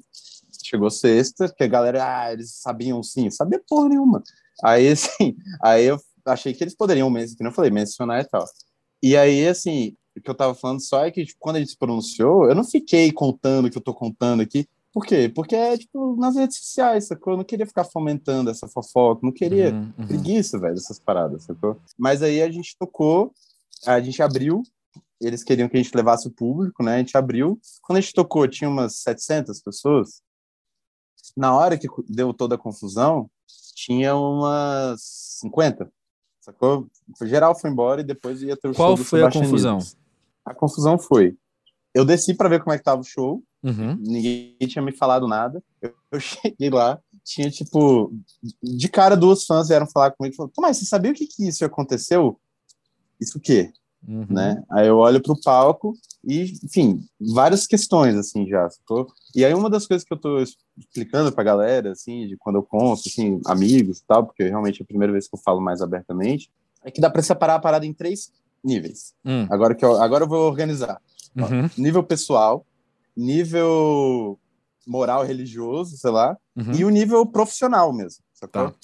[0.63, 4.21] chegou sexta, que a galera, ah, eles sabiam sim, sabia porra nenhuma.
[4.63, 8.45] Aí, assim, aí eu achei que eles poderiam, mesmo, que não falei, mencionar e tal.
[9.01, 11.71] E aí, assim, o que eu tava falando só é que tipo, quando a gente
[11.71, 14.67] se pronunciou, eu não fiquei contando o que eu tô contando aqui.
[14.93, 15.29] Por quê?
[15.33, 17.33] Porque é, tipo, nas redes sociais, sacou?
[17.33, 20.07] Eu não queria ficar fomentando essa fofoca, não queria Uhum, uhum.
[20.07, 21.77] preguiça, velho, dessas paradas, sacou?
[21.97, 23.33] Mas aí a gente tocou,
[23.85, 24.63] a gente abriu,
[25.19, 26.95] eles queriam que a gente levasse o público, né?
[26.95, 27.59] A gente abriu.
[27.81, 30.21] Quando a gente tocou, tinha umas 700 pessoas.
[31.35, 33.29] Na hora que deu toda a confusão,
[33.75, 35.01] tinha umas
[35.41, 35.91] 50,
[36.39, 36.87] sacou?
[37.23, 39.79] Geral foi embora e depois ia ter o Qual show foi a confusão?
[40.45, 41.35] A confusão foi,
[41.93, 43.95] eu desci para ver como é que tava o show, Uhum.
[43.99, 45.63] ninguém tinha me falado nada.
[45.81, 48.13] Eu, eu cheguei lá, tinha tipo,
[48.61, 51.47] de cara duas fãs vieram falar comigo e falaram: Mas você sabia o que, que
[51.47, 52.39] isso aconteceu?
[53.19, 53.71] Isso o quê?
[54.07, 54.27] Uhum.
[54.29, 54.61] Né?
[54.69, 58.69] Aí eu olho pro palco e, enfim, várias questões assim já.
[58.69, 59.07] Sacou?
[59.35, 60.39] E aí uma das coisas que eu tô
[60.77, 64.83] explicando pra galera, assim, de quando eu conto, assim, amigos e tal, porque realmente é
[64.83, 66.51] a primeira vez que eu falo mais abertamente,
[66.83, 68.31] é que dá para separar a parada em três
[68.63, 69.13] níveis.
[69.23, 69.47] Hum.
[69.49, 71.01] Agora que eu, agora eu vou organizar
[71.35, 71.69] Uhum.
[71.77, 72.65] nível pessoal,
[73.15, 74.39] nível
[74.87, 76.73] moral religioso, sei lá, Uhum.
[76.73, 78.23] e o nível profissional mesmo.
[78.33, 78.71] Sacou?
[78.71, 78.75] Tá.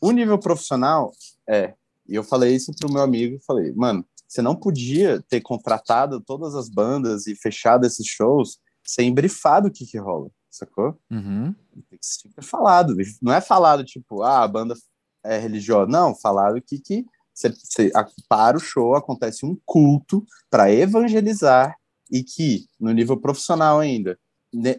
[0.00, 1.12] O nível profissional
[1.48, 1.74] é,
[2.08, 6.54] e eu falei isso pro meu amigo, falei, mano, você não podia ter contratado todas
[6.54, 10.96] as bandas e fechado esses shows sem brifado o que que rola, sacou?
[11.10, 11.54] Uhum.
[11.90, 14.74] Tem que ser falado, não é falado tipo, ah, a banda
[15.24, 17.04] é religiosa, não, falado que que
[17.38, 21.76] você, você, a- para o show acontece um culto para evangelizar
[22.10, 24.18] e que no nível profissional ainda
[24.52, 24.76] né,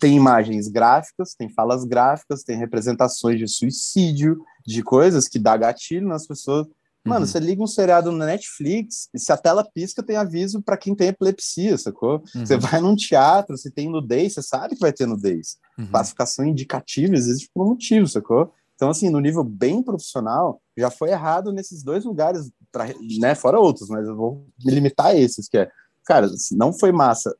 [0.00, 6.08] tem imagens gráficas, tem falas gráficas, tem representações de suicídio, de coisas que dá gatilho
[6.08, 6.66] nas pessoas.
[7.04, 7.26] Mano, Uhum.
[7.26, 10.94] você liga um seriado na Netflix e se a tela pisca, tem aviso para quem
[10.94, 12.22] tem epilepsia, sacou?
[12.34, 12.46] Uhum.
[12.46, 15.86] Você vai num teatro, se tem nudez, você sabe que vai ter nudez Uhum.
[15.88, 18.52] classificação indicativa existe por um motivo, sacou?
[18.82, 22.86] Então, assim, no nível bem profissional, já foi errado nesses dois lugares, pra,
[23.20, 23.32] né?
[23.32, 25.70] Fora outros, mas eu vou me limitar a esses, que é,
[26.04, 27.32] cara, não foi massa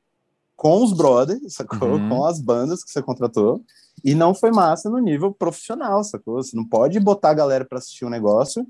[0.55, 1.95] com os brothers, sacou?
[1.95, 2.09] Uhum.
[2.11, 3.61] Com as bandas que você contratou,
[4.05, 6.41] e não foi massa no nível profissional, sacou?
[6.41, 8.65] Você não pode botar a galera para assistir um negócio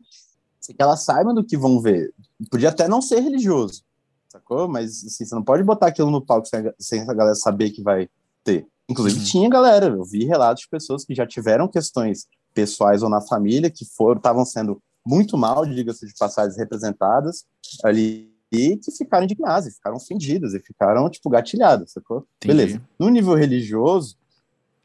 [0.58, 2.10] sem que elas saibam do que vão ver.
[2.50, 3.82] Podia até não ser religioso,
[4.30, 4.66] sacou?
[4.66, 7.68] Mas, assim, você não pode botar aquilo no palco sem, a- sem a galera saber
[7.68, 8.08] que vai
[8.42, 8.66] ter.
[8.88, 9.26] Inclusive, Uhum.
[9.26, 13.70] tinha galera, eu vi relatos de pessoas que já tiveram questões pessoais ou na família
[13.70, 17.44] que foram, estavam sendo muito mal, diga-se de passagens, representadas
[17.84, 22.26] ali e que ficaram indignadas, e ficaram ofendidas, e ficaram, tipo, gatilhadas, sacou?
[22.36, 22.54] Entendi.
[22.54, 22.82] Beleza.
[22.98, 24.16] No nível religioso,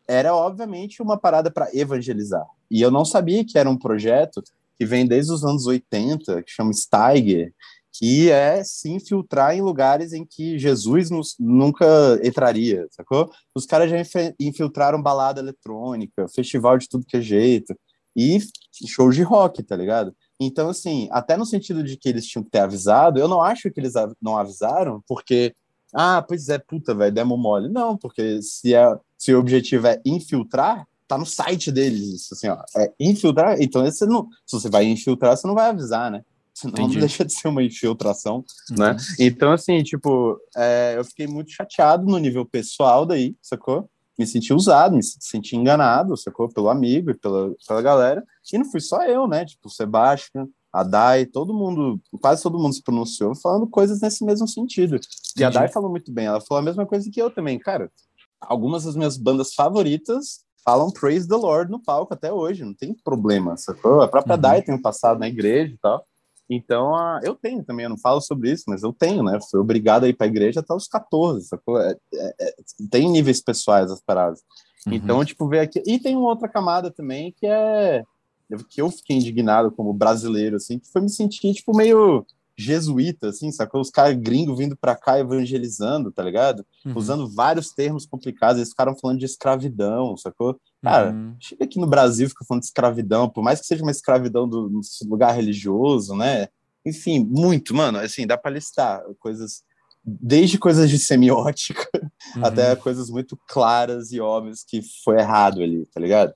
[0.08, 2.46] era obviamente uma parada para evangelizar.
[2.72, 4.42] E eu não sabia que era um projeto
[4.78, 7.54] que vem desde os anos 80, que chama Steiger,
[7.98, 11.86] que é se infiltrar em lugares em que Jesus nos- nunca
[12.24, 13.30] entraria, sacou?
[13.56, 17.76] Os caras já infe- infiltraram balada eletrônica, festival de tudo que é jeito,
[18.16, 18.40] e
[18.88, 20.14] show de rock, tá ligado?
[20.40, 23.72] Então, assim, até no sentido de que eles tinham que ter avisado, eu não acho
[23.72, 25.54] que eles av- não avisaram, porque,
[25.94, 27.70] ah, pois é, puta, velho, demo mole.
[27.70, 32.48] Não, porque se, é, se o objetivo é infiltrar, tá no site deles isso, assim,
[32.50, 36.22] ó, é infiltrar, então você não, se você vai infiltrar, você não vai avisar, né?
[36.60, 36.94] Senão Entendi.
[36.96, 38.78] não deixa de ser uma infiltração, Uhum.
[38.78, 38.98] né?
[39.20, 43.88] Então, assim, tipo, é, eu fiquei muito chateado no nível pessoal daí, sacou?
[44.18, 46.50] Me senti usado, me senti enganado, sacou?
[46.50, 48.24] Pelo amigo e pela, pela galera.
[48.52, 49.46] E não fui só eu, né?
[49.46, 54.26] Tipo, o Sebastian, a Dai, todo mundo, quase todo mundo se pronunciou falando coisas nesse
[54.26, 54.96] mesmo sentido.
[55.38, 55.60] E a Entendi.
[55.60, 57.92] Dai falou muito bem, ela falou a mesma coisa que eu também, cara.
[58.42, 62.96] Algumas das minhas bandas favoritas falam Praise the Lord no palco até hoje, não tem
[63.04, 64.02] problema, sacou?
[64.02, 64.42] A própria Uhum.
[64.42, 66.04] Dai tem um passado na igreja e tal.
[66.50, 69.38] Então, ah, eu tenho também, eu não falo sobre isso, mas eu tenho, né?
[69.52, 71.80] Fui obrigado a ir para a igreja até os 14, sacou?
[71.80, 72.56] É, é, é,
[72.90, 74.42] tem níveis pessoais as paradas.
[74.86, 74.94] Uhum.
[74.94, 75.84] Então, tipo, ver aqui.
[75.86, 78.04] E tem uma outra camada também que é.
[78.70, 82.26] que eu fiquei indignado como brasileiro, assim, que foi me sentir, tipo, meio
[82.58, 83.80] jesuíta, assim, sacou?
[83.80, 86.66] Os caras gringos vindo pra cá evangelizando, tá ligado?
[86.84, 86.94] Uhum.
[86.96, 90.60] Usando vários termos complicados, eles ficaram falando de escravidão, sacou?
[90.82, 91.36] Cara, Uhum.
[91.40, 94.70] chega aqui no Brasil, fica falando de escravidão, por mais que seja uma escravidão do
[94.70, 96.48] no lugar religioso, né?
[96.84, 99.62] Enfim, muito, mano, assim, dá pra listar coisas,
[100.04, 101.88] desde coisas de semiótica
[102.36, 102.46] Uhum.
[102.46, 106.34] até coisas muito claras e óbvias que foi errado ali, tá ligado?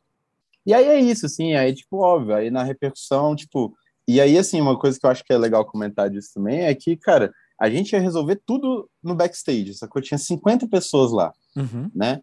[0.65, 3.73] E aí é isso, assim, aí, tipo, óbvio, aí na repercussão, tipo,
[4.07, 6.73] e aí, assim, uma coisa que eu acho que é legal comentar disso também é
[6.75, 10.01] que, cara, a gente ia resolver tudo no backstage, sacou?
[10.01, 11.89] Tinha 50 pessoas lá, Uhum.
[11.93, 12.21] né?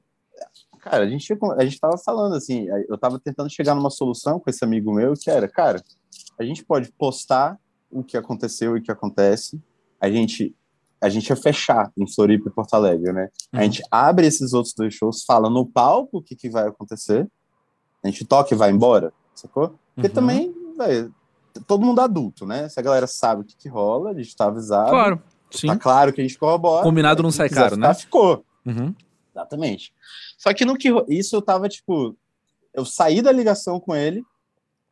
[0.81, 4.49] Cara, a gente, a gente tava falando, assim, eu tava tentando chegar numa solução com
[4.49, 5.83] esse amigo meu, que era, cara,
[6.39, 7.59] a gente pode postar
[7.91, 9.61] o que aconteceu e o que acontece,
[10.01, 10.55] a gente
[11.01, 13.29] a gente ia fechar em Floripa e Porto Alegre, né?
[13.53, 13.61] Uhum.
[13.61, 17.25] A gente abre esses outros dois shows, fala no palco o que, que vai acontecer,
[18.03, 19.79] a gente toca e vai embora, sacou?
[19.95, 20.15] Porque uhum.
[20.15, 21.15] também, véio,
[21.67, 22.69] todo mundo adulto, né?
[22.69, 24.91] Se a galera sabe o que, que rola, a gente tá avisado.
[24.91, 25.67] Claro, sim.
[25.67, 26.83] Tá claro que a gente corrobora.
[26.83, 27.95] Combinado não sai caro, ficar, né?
[27.95, 28.45] Ficou.
[28.67, 28.95] Uhum.
[29.35, 29.93] Exatamente.
[30.37, 32.17] Só que no que isso eu tava, tipo,
[32.75, 34.23] eu saí da ligação com ele,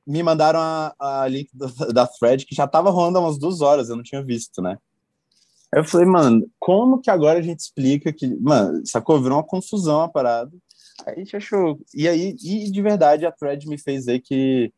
[0.06, 3.60] me mandaram a, a link da, da thread que já tava rolando há umas duas
[3.60, 4.78] horas, eu não tinha visto, né?
[5.74, 9.20] Aí eu falei, mano, como que agora a gente explica que, mano, sacou?
[9.20, 10.52] Virou uma confusão a parada.
[11.04, 11.78] Aí a gente achou.
[11.94, 14.72] E aí, e de verdade, a thread me fez ver que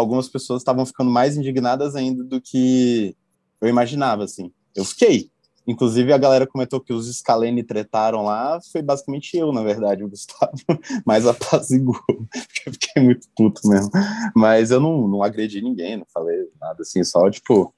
[0.00, 3.16] algumas pessoas estavam ficando mais indignadas ainda do que
[3.60, 4.50] eu imaginava, assim.
[4.74, 5.30] Eu fiquei.
[5.66, 10.08] Inclusive, a galera comentou que os Scalene tretaram lá, foi basicamente eu, na verdade, o
[10.08, 10.52] Gustavo,
[11.06, 13.90] mais apaziguou, porque eu fiquei muito puto mesmo.
[14.34, 17.72] Mas eu não, não agredi ninguém, não falei nada assim, só, tipo,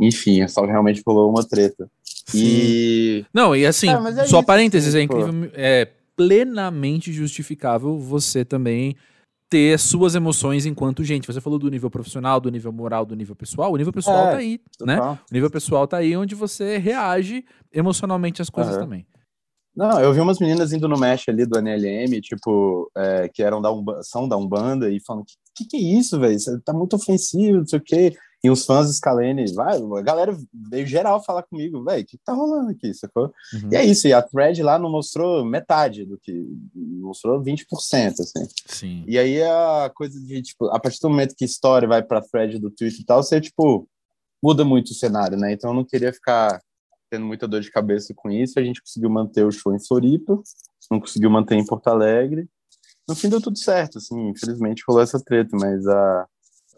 [0.00, 1.88] enfim, só realmente rolou uma treta.
[2.26, 2.38] Sim.
[2.44, 3.26] E.
[3.32, 8.96] Não, e assim, é, é só isso, parênteses, é incrível, é plenamente justificável você também
[9.48, 11.26] ter suas emoções enquanto gente.
[11.26, 13.72] Você falou do nível profissional, do nível moral, do nível pessoal.
[13.72, 15.00] O nível pessoal é, tá aí, né?
[15.00, 18.80] O nível pessoal tá aí onde você reage emocionalmente às coisas uhum.
[18.80, 19.06] também.
[19.74, 23.62] Não, eu vi umas meninas indo no mesh ali do NLM, tipo, é, que eram
[23.62, 26.36] da Umba, são da Umbanda, e falando, que, que, que é isso, velho?
[26.64, 28.12] Tá muito ofensivo, não sei o quê.
[28.42, 30.36] E os fãs do Scalene, vai, a galera
[30.70, 33.32] veio geral falar comigo, velho, o que, que tá rolando aqui, sacou?
[33.52, 33.70] Uhum.
[33.72, 37.64] E é isso, e a thread lá não mostrou metade do que, mostrou 20%,
[38.20, 38.48] assim.
[38.66, 39.04] Sim.
[39.08, 42.60] E aí a coisa de, tipo, a partir do momento que história vai pra thread
[42.60, 43.88] do Twitter e tal, você, tipo,
[44.40, 45.52] muda muito o cenário, né?
[45.52, 46.60] Então eu não queria ficar
[47.10, 50.40] tendo muita dor de cabeça com isso, a gente conseguiu manter o show em Floripa,
[50.90, 52.48] não conseguiu manter em Porto Alegre.
[53.08, 56.26] No fim deu tudo certo, assim, infelizmente rolou essa treta, mas a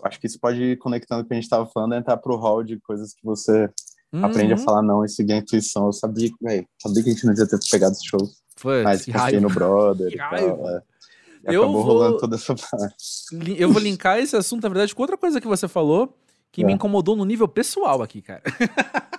[0.04, 2.36] acho que isso pode ir conectando com o que a gente estava falando, entrar pro
[2.36, 3.68] hall de coisas que você
[4.12, 4.24] uhum.
[4.24, 5.86] aprende a falar não e seguir a intuição.
[5.86, 8.20] Eu sabia, véio, sabia que a gente não devia ter pegado esse show.
[8.56, 10.68] Foi, mas fiquei no brother e tal.
[10.68, 10.82] É.
[11.48, 11.92] E eu acabou vou...
[11.92, 12.94] rolando toda essa parte.
[13.56, 16.14] Eu vou linkar esse assunto, na verdade, com outra coisa que você falou,
[16.52, 16.66] que é.
[16.66, 18.42] me incomodou no nível pessoal aqui, cara.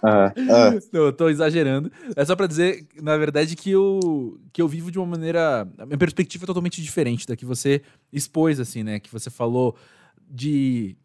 [0.03, 0.79] Ah, ah.
[0.91, 1.91] Não, eu tô exagerando.
[2.15, 5.67] É só para dizer, na verdade, que eu, que eu vivo de uma maneira.
[5.77, 8.99] A minha perspectiva é totalmente diferente da que você expôs, assim, né?
[8.99, 9.75] Que você falou
[10.31, 10.95] de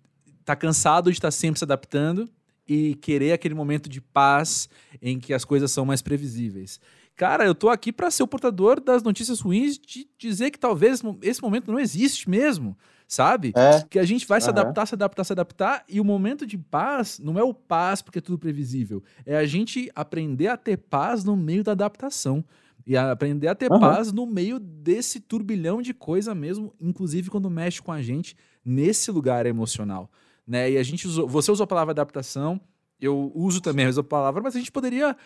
[0.41, 2.31] estar tá cansado de estar tá sempre se adaptando
[2.69, 4.69] e querer aquele momento de paz
[5.01, 6.81] em que as coisas são mais previsíveis.
[7.17, 11.03] Cara, eu tô aqui para ser o portador das notícias ruins de dizer que talvez
[11.23, 12.77] esse momento não existe mesmo,
[13.09, 13.55] sabe?
[13.57, 13.83] É.
[13.89, 14.45] Que a gente vai uhum.
[14.45, 18.03] se adaptar, se adaptar, se adaptar e o momento de paz não é o paz
[18.03, 22.45] porque é tudo previsível, é a gente aprender a ter paz no meio da adaptação.
[22.87, 23.81] E aprender a ter uhum.
[23.81, 29.11] paz no meio desse turbilhão de coisa mesmo, inclusive quando mexe com a gente nesse
[29.11, 30.11] lugar emocional.
[30.47, 30.71] Né?
[30.71, 32.61] E a gente usou, você usou a palavra adaptação,
[33.01, 35.17] eu uso também a mesma palavra, mas a gente poderia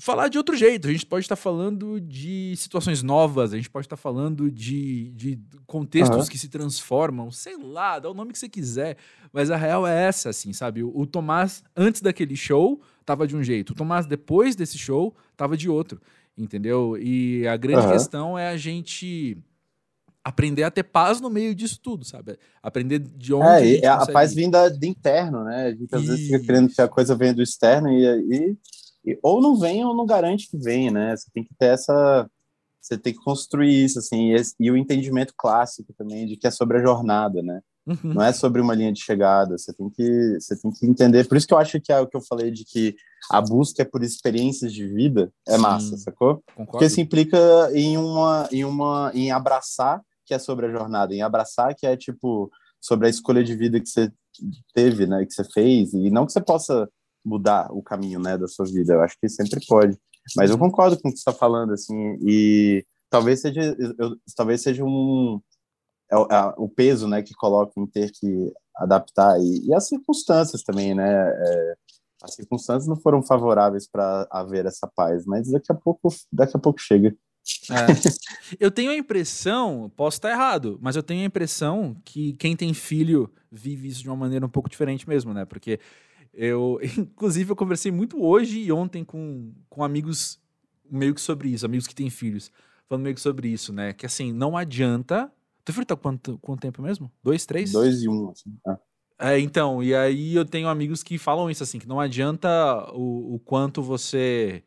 [0.00, 0.88] falar de outro jeito.
[0.88, 5.38] A gente pode estar falando de situações novas, a gente pode estar falando de, de
[5.66, 6.26] contextos uhum.
[6.26, 8.96] que se transformam, sei lá, dá o nome que você quiser.
[9.32, 10.82] Mas a real é essa, assim, sabe?
[10.82, 13.70] O, o Tomás, antes daquele show, tava de um jeito.
[13.70, 16.00] O Tomás, depois desse show, tava de outro
[16.36, 16.96] entendeu?
[16.98, 17.92] E a grande uhum.
[17.92, 19.38] questão é a gente
[20.24, 22.38] aprender a ter paz no meio disso tudo, sabe?
[22.62, 23.84] Aprender de onde.
[23.84, 25.66] É, a, a paz vinda de interno, né?
[25.66, 28.56] A gente às vezes fica querendo que a coisa venha do externo e, e,
[29.04, 31.16] e, ou não vem ou não garante que venha, né?
[31.16, 32.30] Você tem que ter essa.
[32.80, 36.50] Você tem que construir isso, assim, e, e o entendimento clássico também de que é
[36.50, 37.60] sobre a jornada, né?
[37.90, 38.14] Uhum.
[38.14, 41.26] Não é sobre uma linha de chegada, você tem que você tem que entender.
[41.26, 42.94] Por isso que eu acho que é o que eu falei de que
[43.28, 45.60] a busca é por experiências de vida é Sim.
[45.60, 46.42] massa, sacou?
[46.54, 46.70] Concordo.
[46.70, 47.36] Porque isso implica
[47.74, 51.96] em uma em uma em abraçar que é sobre a jornada, em abraçar que é
[51.96, 52.48] tipo
[52.80, 54.12] sobre a escolha de vida que você
[54.72, 56.88] teve, né, que você fez e não que você possa
[57.24, 58.94] mudar o caminho, né, da sua vida.
[58.94, 59.98] Eu acho que sempre pode.
[60.36, 60.62] Mas eu uhum.
[60.62, 65.40] concordo com o que você está falando assim e talvez seja eu, talvez seja um
[66.12, 70.62] é, é, o peso né, que coloca em ter que adaptar e, e as circunstâncias
[70.62, 71.08] também, né?
[71.08, 71.74] É,
[72.22, 76.60] as circunstâncias não foram favoráveis para haver essa paz, mas daqui a pouco, daqui a
[76.60, 77.16] pouco chega.
[77.70, 77.86] É.
[78.58, 82.74] Eu tenho a impressão, posso estar errado, mas eu tenho a impressão que quem tem
[82.74, 85.44] filho vive isso de uma maneira um pouco diferente mesmo, né?
[85.44, 85.80] Porque
[86.32, 90.38] eu, inclusive, eu conversei muito hoje e ontem com, com amigos
[90.90, 92.50] meio que sobre isso, amigos que têm filhos,
[92.88, 93.92] falando meio que sobre isso, né?
[93.92, 95.32] Que assim, não adianta
[95.66, 97.10] Filho tá quanto, quanto tempo mesmo?
[97.22, 97.72] Dois, três?
[97.72, 98.56] Dois e um, assim.
[99.18, 99.34] É.
[99.34, 102.48] é, então, e aí eu tenho amigos que falam isso, assim, que não adianta
[102.92, 104.62] o, o quanto você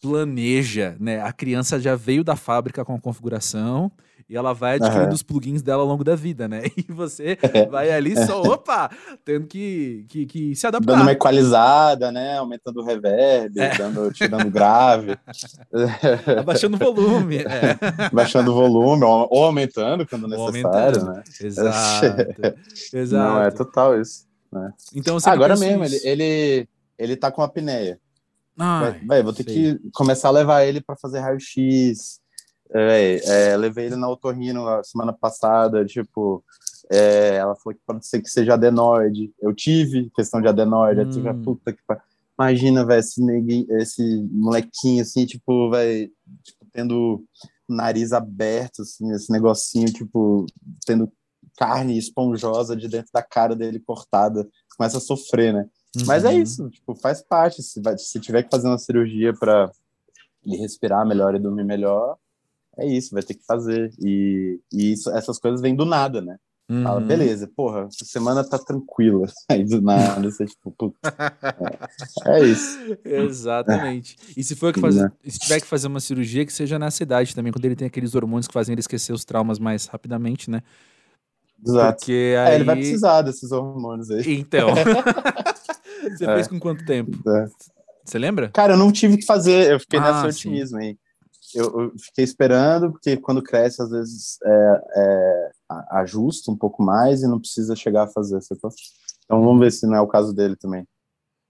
[0.00, 1.20] planeja, né?
[1.22, 3.90] A criança já veio da fábrica com a configuração
[4.32, 5.12] e ela vai adquirindo uhum.
[5.12, 6.62] os plugins dela ao longo da vida, né?
[6.74, 7.36] E você
[7.70, 8.90] vai ali só, opa,
[9.26, 10.94] tendo que, que, que, se adaptar.
[10.94, 12.38] Dando uma equalizada, né?
[12.38, 13.76] Aumentando o reverb, é.
[13.76, 15.18] dando, tirando grave.
[16.40, 17.40] Abaixando o volume.
[17.40, 18.08] É.
[18.10, 21.12] Baixando o volume, ou aumentando quando necessário, aumentando.
[21.12, 21.22] né?
[21.38, 22.56] Exato.
[22.94, 23.34] Exato.
[23.34, 24.26] Não, é total isso.
[24.50, 24.72] Né?
[24.94, 26.68] Então, Agora mesmo, ele, ele,
[26.98, 28.00] ele tá com apneia.
[28.58, 29.54] Ai, vai, vou ter sei.
[29.76, 32.21] que começar a levar ele para fazer raio-x.
[32.74, 36.42] É, é, levei ele na otorrino a semana passada, tipo,
[36.90, 39.32] é, ela falou que pode ser que seja adenoide.
[39.40, 41.04] Eu tive questão de adenoide, hum.
[41.04, 41.42] eu tive a hum.
[41.42, 41.82] puta que
[42.38, 46.10] Imagina, velho, esse, esse molequinho, assim, tipo, vai
[46.42, 47.24] tipo, tendo
[47.68, 50.46] nariz aberto, assim, esse negocinho, tipo,
[50.84, 51.12] tendo
[51.56, 55.68] carne esponjosa de dentro da cara dele cortada, começa a sofrer, né?
[55.96, 56.06] Uhum.
[56.06, 56.42] Mas é uhum.
[56.42, 57.62] isso, tipo, faz parte.
[57.62, 59.70] Se, vai, se tiver que fazer uma cirurgia para
[60.44, 62.16] ele respirar melhor e dormir melhor,
[62.78, 63.92] é isso, vai ter que fazer.
[63.98, 66.36] E, e isso, essas coisas vêm do nada, né?
[66.70, 66.82] Uhum.
[66.84, 69.26] Fala, beleza, porra, essa semana tá tranquila.
[69.50, 70.96] Aí do nada, você, tipo, puta.
[72.24, 72.78] É, é, isso.
[73.04, 74.16] Exatamente.
[74.36, 75.12] E se for que fazer, né?
[75.24, 78.14] se tiver que fazer uma cirurgia, que seja nessa idade também, quando ele tem aqueles
[78.14, 80.62] hormônios que fazem ele esquecer os traumas mais rapidamente, né?
[81.64, 81.98] Exato.
[81.98, 82.52] Porque aí...
[82.52, 84.38] É, ele vai precisar desses hormônios aí.
[84.38, 84.68] Então.
[86.02, 86.34] Você é.
[86.34, 87.12] fez com quanto tempo?
[87.28, 87.46] É.
[88.04, 88.48] Você lembra?
[88.48, 90.96] Cara, eu não tive que fazer, eu fiquei ah, nesse otimismo aí.
[91.54, 95.50] Eu, eu, fiquei esperando, porque quando cresce, às vezes é, é,
[95.92, 98.38] ajusta um pouco mais e não precisa chegar a fazer.
[99.24, 100.86] Então vamos ver se não é o caso dele também.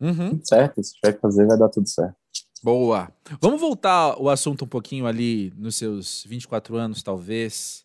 [0.00, 0.40] Uhum.
[0.44, 2.16] certo, se tiver que fazer, vai dar tudo certo.
[2.62, 3.12] Boa.
[3.40, 7.84] Vamos voltar o assunto um pouquinho ali nos seus 24 anos, talvez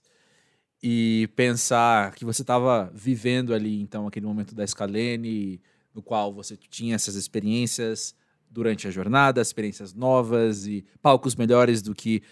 [0.81, 5.61] e pensar que você estava vivendo ali, então, aquele momento da Scalene,
[5.93, 8.13] no qual você tinha essas experiências
[8.57, 12.23] durante a jornada, experiências novas e palcos melhores do que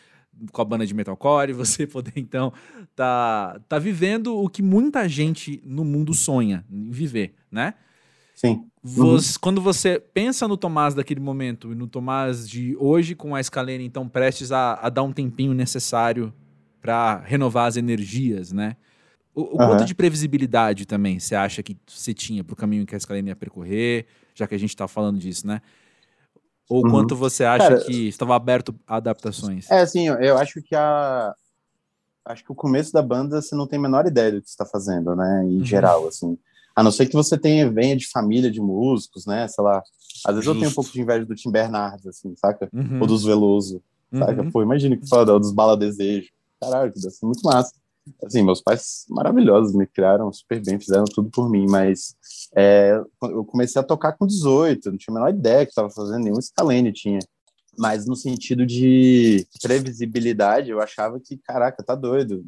[0.52, 2.52] com a banda de metalcore, você poder então
[2.96, 7.76] tá tá vivendo o que muita gente no mundo sonha em viver, né?
[8.34, 8.66] Sim.
[8.84, 9.36] Você, uhum.
[9.40, 13.86] Quando você pensa no Tomás daquele momento e no Tomás de hoje com a Scalene,
[13.86, 16.34] então prestes a, a dar um tempinho necessário
[16.82, 18.76] para renovar as energias, né?
[19.34, 19.58] O, o uhum.
[19.58, 23.30] quanto de previsibilidade também você acha que você tinha para o caminho que a Scalene
[23.30, 25.62] ia percorrer, já que a gente está falando disso, né?
[26.69, 26.91] Ou uhum.
[26.91, 29.69] quanto você acha Cara, que estava aberto a adaptações?
[29.69, 31.34] É, assim, eu acho que a
[32.25, 34.65] acho que o começo da banda você não tem a menor ideia do que está
[34.65, 35.43] fazendo, né?
[35.45, 35.65] Em uhum.
[35.65, 36.38] geral, assim.
[36.75, 39.47] A não ser que você tenha venha de família de músicos, né?
[39.47, 39.84] Sei lá.
[40.25, 40.58] Às vezes Justo.
[40.58, 42.67] eu tenho um pouco de inveja do Tim Bernardes, assim, saca?
[42.73, 42.99] Uhum.
[42.99, 44.41] Ou dos Veloso, saca?
[44.41, 44.51] Uhum.
[44.51, 47.73] Pô, imagina que foda, ou dos Bala Desejo caralho, que deve ser muito massa.
[48.24, 52.15] Assim, meus pais maravilhosos, me criaram super bem, fizeram tudo por mim, mas
[52.56, 56.24] é, eu comecei a tocar com 18, não tinha a menor ideia que estava fazendo,
[56.24, 57.20] nenhum Scalene tinha.
[57.78, 62.46] Mas no sentido de previsibilidade, eu achava que, caraca, tá doido.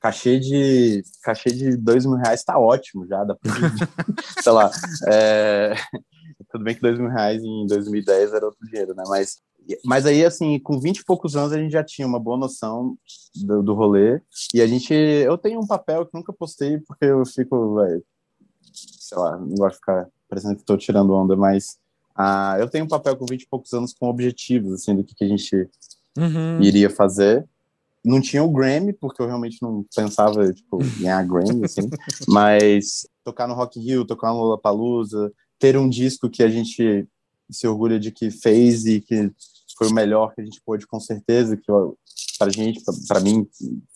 [0.00, 3.52] Cachê de, cachê de dois mil reais tá ótimo já, dá pra,
[4.42, 4.70] sei lá,
[5.08, 5.74] é,
[6.50, 9.38] tudo bem que dois mil reais em 2010 era outro dinheiro, né, mas
[9.84, 12.96] mas aí, assim, com 20 e poucos anos, a gente já tinha uma boa noção
[13.34, 14.20] do, do rolê.
[14.52, 14.92] E a gente.
[14.92, 18.04] Eu tenho um papel que nunca postei, porque eu fico, véio,
[18.72, 21.78] sei lá, não gosto de ficar parecendo que estou tirando onda, mas
[22.14, 25.14] ah, eu tenho um papel com 20 e poucos anos com objetivos, assim, do que,
[25.14, 25.68] que a gente
[26.16, 26.60] uhum.
[26.62, 27.46] iria fazer.
[28.04, 31.88] Não tinha o Grammy, porque eu realmente não pensava, tipo, ganhar Grammy, assim,
[32.28, 37.08] mas tocar no Rock Rio, tocar no Lollapalooza, ter um disco que a gente
[37.50, 39.30] se orgulha de que fez e que
[39.76, 41.70] foi o melhor que a gente pôde, com certeza, que
[42.38, 43.46] para gente, para mim,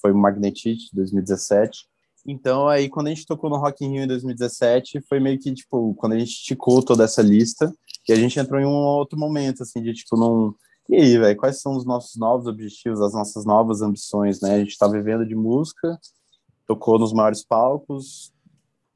[0.00, 1.86] foi o Magnetite 2017.
[2.26, 5.52] Então, aí, quando a gente tocou no Rock in Rio em 2017, foi meio que,
[5.52, 7.72] tipo, quando a gente esticou toda essa lista,
[8.08, 10.54] e a gente entrou em um outro momento, assim, de, tipo, não...
[10.88, 14.54] E aí, velho, quais são os nossos novos objetivos, as nossas novas ambições, né?
[14.54, 15.98] A gente tá vivendo de música,
[16.66, 18.32] tocou nos maiores palcos,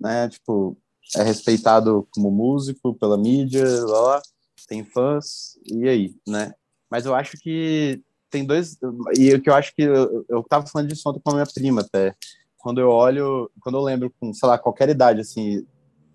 [0.00, 0.28] né?
[0.28, 0.76] Tipo,
[1.16, 4.22] é respeitado como músico pela mídia, lá, lá
[4.66, 6.52] tem fãs, e aí, né?
[6.92, 8.76] Mas eu acho que tem dois.
[9.18, 9.80] E o que eu acho que.
[9.80, 12.14] Eu, eu tava falando disso ontem com a minha prima até.
[12.58, 13.50] Quando eu olho.
[13.62, 15.66] Quando eu lembro com, sei lá, qualquer idade, assim,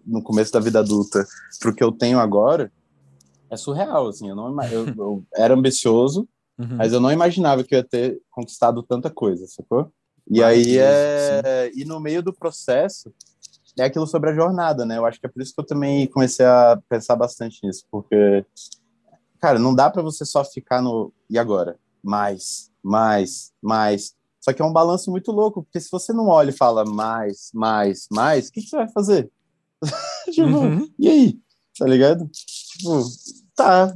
[0.06, 1.26] no começo da vida adulta,
[1.60, 2.72] pro que eu tenho agora,
[3.50, 4.30] é surreal, assim.
[4.30, 6.76] Eu, não, eu, eu era ambicioso, uhum.
[6.78, 9.92] mas eu não imaginava que eu ia ter conquistado tanta coisa, sacou?
[10.30, 11.72] E ah, aí é.
[11.74, 11.82] Sim.
[11.82, 13.12] E no meio do processo,
[13.80, 15.00] é aquilo sobre a jornada, né?
[15.00, 18.46] Eu acho que é por isso que eu também comecei a pensar bastante nisso, porque
[19.40, 21.80] cara, não dá para você só ficar no e agora?
[22.04, 24.16] Mais, mais, mais.
[24.40, 27.52] Só que é um balanço muito louco, porque se você não olha e fala mais,
[27.54, 29.30] mais, mais, o que, que você vai fazer?
[30.32, 30.90] tipo, uhum.
[30.98, 31.40] e aí?
[31.78, 32.30] Tá ligado?
[32.30, 33.04] Tipo,
[33.56, 33.94] tá,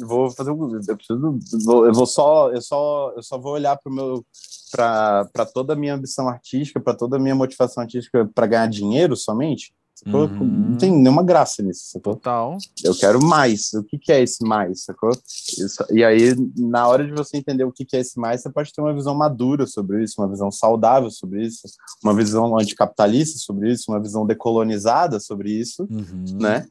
[0.00, 3.76] vou fazer um, eu preciso, vou, eu vou só, eu só, eu só vou olhar
[3.76, 4.24] para meu,
[4.70, 9.16] para toda a minha ambição artística, para toda a minha motivação artística para ganhar dinheiro
[9.16, 9.74] somente.
[9.94, 10.26] Sacou?
[10.26, 10.70] Uhum.
[10.70, 12.14] Não tem nenhuma graça nisso, sacou?
[12.14, 12.58] Total.
[12.82, 13.72] Eu quero mais.
[13.74, 15.10] O que, que é esse mais, sacou?
[15.10, 18.50] Isso, e aí, na hora de você entender o que, que é esse mais, você
[18.50, 21.68] pode ter uma visão madura sobre isso, uma visão saudável sobre isso,
[22.02, 26.38] uma visão anticapitalista sobre isso, uma visão decolonizada sobre isso, uhum.
[26.40, 26.66] né?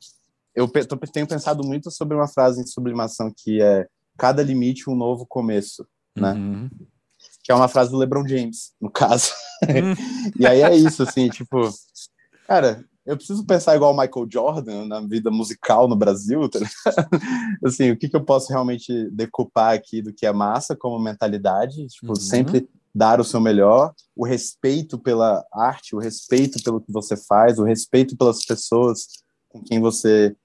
[0.54, 4.96] Eu tô, tenho pensado muito sobre uma frase em sublimação que é cada limite um
[4.96, 6.34] novo começo, né?
[6.34, 6.70] Uhum.
[7.42, 9.32] Que é uma frase do LeBron James, no caso.
[9.64, 9.96] Uhum.
[10.38, 11.70] e aí é isso, assim, tipo,
[12.46, 16.60] cara, eu preciso pensar igual o Michael Jordan na vida musical no Brasil, tá
[17.66, 21.86] assim, o que, que eu posso realmente decupar aqui do que é massa como mentalidade,
[21.88, 22.16] tipo, uhum.
[22.16, 27.58] sempre dar o seu melhor, o respeito pela arte, o respeito pelo que você faz,
[27.58, 29.08] o respeito pelas pessoas
[29.50, 30.36] com quem você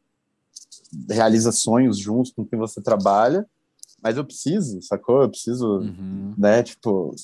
[1.08, 3.46] realiza sonhos juntos, com quem você trabalha,
[4.02, 5.22] mas eu preciso, sacou?
[5.22, 6.34] Eu preciso, uhum.
[6.38, 7.14] né, tipo,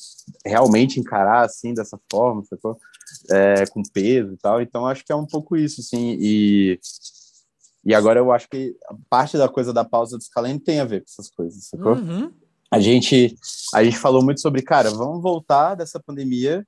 [0.45, 2.79] realmente encarar assim dessa forma, sacou?
[3.31, 4.61] É, com peso e tal.
[4.61, 6.17] Então acho que é um pouco isso, assim.
[6.21, 6.79] E,
[7.85, 8.75] e agora eu acho que
[9.09, 11.95] parte da coisa da pausa do Scalene tem a ver com essas coisas, sacou?
[11.95, 12.33] Uhum.
[12.71, 13.37] A gente,
[13.73, 16.67] a gente falou muito sobre, cara, vamos voltar dessa pandemia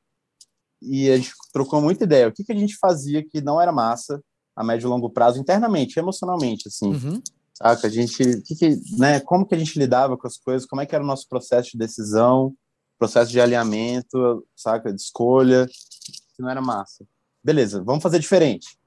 [0.81, 2.29] e a gente trocou muita ideia.
[2.29, 4.23] O que, que a gente fazia que não era massa
[4.55, 6.93] a médio e longo prazo, internamente, emocionalmente, assim.
[6.93, 7.21] Uhum
[7.57, 7.87] saca?
[7.87, 10.87] A gente, que que, né, como que a gente lidava com as coisas, como é
[10.87, 12.55] que era o nosso processo de decisão,
[12.99, 14.93] processo de alinhamento, saca?
[14.93, 17.07] De escolha, que não era massa.
[17.43, 18.79] Beleza, vamos fazer diferente.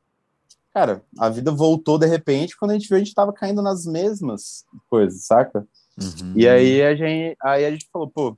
[0.72, 3.86] Cara, a vida voltou de repente quando a gente viu a gente estava caindo nas
[3.86, 5.68] mesmas coisas, saca?
[6.00, 6.34] Uhum.
[6.36, 8.38] E aí a gente, aí a gente falou, pô,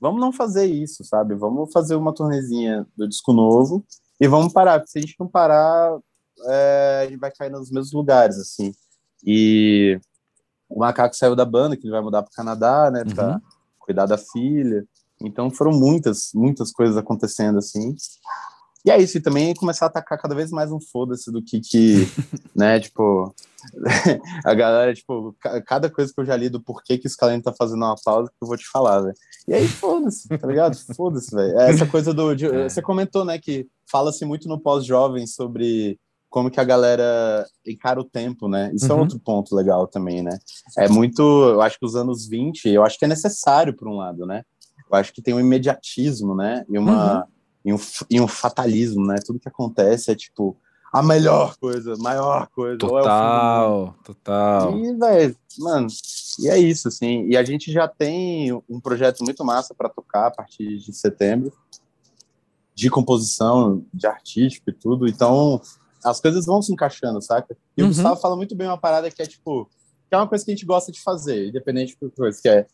[0.00, 1.34] vamos não fazer isso, sabe?
[1.34, 3.84] Vamos fazer uma tornezinha do disco novo
[4.20, 5.98] e vamos parar, porque se a gente não parar,
[6.46, 8.72] é, a gente vai cair nos mesmos lugares, assim.
[9.24, 10.00] E
[10.68, 13.40] o macaco saiu da banda, que ele vai mudar para o Canadá, né, para uhum.
[13.78, 14.84] cuidar da filha.
[15.20, 17.94] Então foram muitas, muitas coisas acontecendo assim.
[18.84, 21.60] E é isso, e também começar a atacar cada vez mais um foda-se do que,
[21.60, 22.08] que
[22.54, 23.32] né, tipo,
[24.44, 27.52] a galera, tipo, cada coisa que eu já li do porquê que o Scalene tá
[27.52, 29.14] fazendo uma pausa, que eu vou te falar, velho.
[29.46, 30.76] E aí, foda-se, tá ligado?
[30.96, 31.60] Foda-se, velho.
[31.60, 32.34] É essa coisa do.
[32.34, 32.68] De, é.
[32.68, 35.98] Você comentou, né, que fala-se muito no pós-jovem sobre
[36.32, 38.72] como que a galera encara o tempo, né?
[38.74, 38.98] Isso uhum.
[38.98, 40.38] é outro ponto legal também, né?
[40.78, 43.98] É muito, eu acho que os anos 20, eu acho que é necessário por um
[43.98, 44.42] lado, né?
[44.90, 46.64] Eu acho que tem um imediatismo, né?
[46.70, 47.22] E uma uhum.
[47.66, 47.78] e um,
[48.10, 49.16] e um fatalismo, né?
[49.24, 50.56] Tudo que acontece é tipo
[50.90, 52.78] a melhor coisa, maior coisa.
[52.78, 54.78] Total, é total.
[54.78, 55.86] E, velho, mano,
[56.38, 57.26] e é isso, assim.
[57.26, 61.52] E a gente já tem um projeto muito massa para tocar a partir de setembro,
[62.74, 65.06] de composição, de artístico e tudo.
[65.06, 65.60] Então,
[66.04, 67.56] as coisas vão se encaixando, saca?
[67.76, 67.88] E uhum.
[67.88, 69.68] o Gustavo fala muito bem uma parada que é tipo,
[70.08, 72.66] que é uma coisa que a gente gosta de fazer, independente de coisa, que é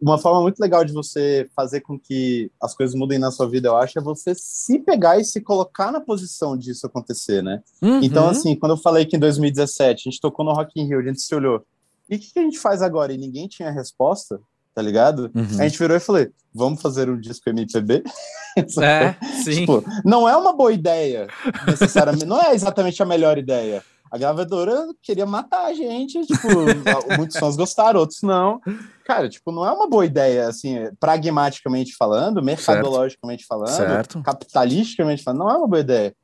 [0.00, 3.68] uma forma muito legal de você fazer com que as coisas mudem na sua vida,
[3.68, 7.62] eu acho, é você se pegar e se colocar na posição disso acontecer, né?
[7.80, 8.02] Uhum.
[8.02, 10.98] Então, assim, quando eu falei que em 2017 a gente tocou no Rock in Rio,
[10.98, 11.64] a gente se olhou,
[12.10, 13.12] e o que, que a gente faz agora?
[13.12, 14.40] E ninguém tinha resposta,
[14.74, 15.30] tá ligado?
[15.34, 15.60] Uhum.
[15.60, 18.02] A gente virou e falei, vamos fazer um disco MPB?
[18.80, 19.60] é, sim.
[19.60, 21.26] Tipo, não é uma boa ideia,
[21.66, 23.82] necessariamente, não é exatamente a melhor ideia.
[24.10, 26.48] A gravadora queria matar a gente, tipo,
[27.16, 28.60] muitos fãs gostaram, outros não.
[29.06, 34.22] Cara, tipo, não é uma boa ideia, assim, pragmaticamente falando, mercadologicamente falando, certo.
[34.22, 36.14] capitalisticamente falando, não é uma boa ideia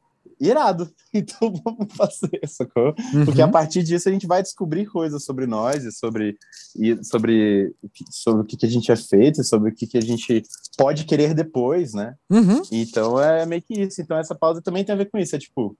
[0.40, 0.88] irado.
[1.10, 2.94] Então vamos fazer, sacou?
[3.14, 3.24] Uhum.
[3.24, 6.36] Porque a partir disso a gente vai descobrir coisas sobre nós e sobre,
[6.76, 7.74] e sobre,
[8.10, 10.42] sobre o que, que a gente é feito, sobre o que, que a gente
[10.76, 12.14] pode querer depois, né?
[12.28, 12.60] Uhum.
[12.70, 14.02] Então é meio que isso.
[14.02, 15.34] Então essa pausa também tem a ver com isso.
[15.34, 15.74] É tipo,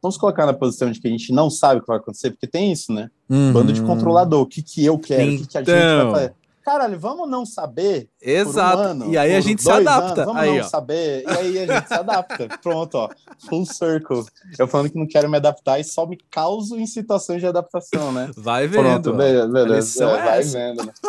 [0.00, 2.46] vamos colocar na posição de que a gente não sabe o que vai acontecer, porque
[2.46, 3.10] tem isso, né?
[3.28, 3.52] Uhum.
[3.52, 5.34] Bando de controlador, o que, que eu quero, então...
[5.34, 6.10] o que, que a gente vai então.
[6.12, 8.08] fazer caralho, vamos não saber.
[8.20, 8.78] Exato.
[8.78, 10.22] Um ano, e aí a gente se adapta.
[10.22, 10.68] Anos, vamos aí, não ó.
[10.68, 11.22] saber.
[11.22, 12.48] E aí a gente se adapta.
[12.62, 13.10] Pronto, ó.
[13.48, 14.24] Full circle.
[14.58, 18.10] Eu falando que não quero me adaptar e só me causo em situações de adaptação,
[18.12, 18.30] né?
[18.36, 18.82] Vai vendo.
[18.82, 19.48] Pronto, beleza.
[19.48, 20.04] beleza.
[20.04, 20.58] É, é vai essa.
[20.58, 20.92] vendo, né?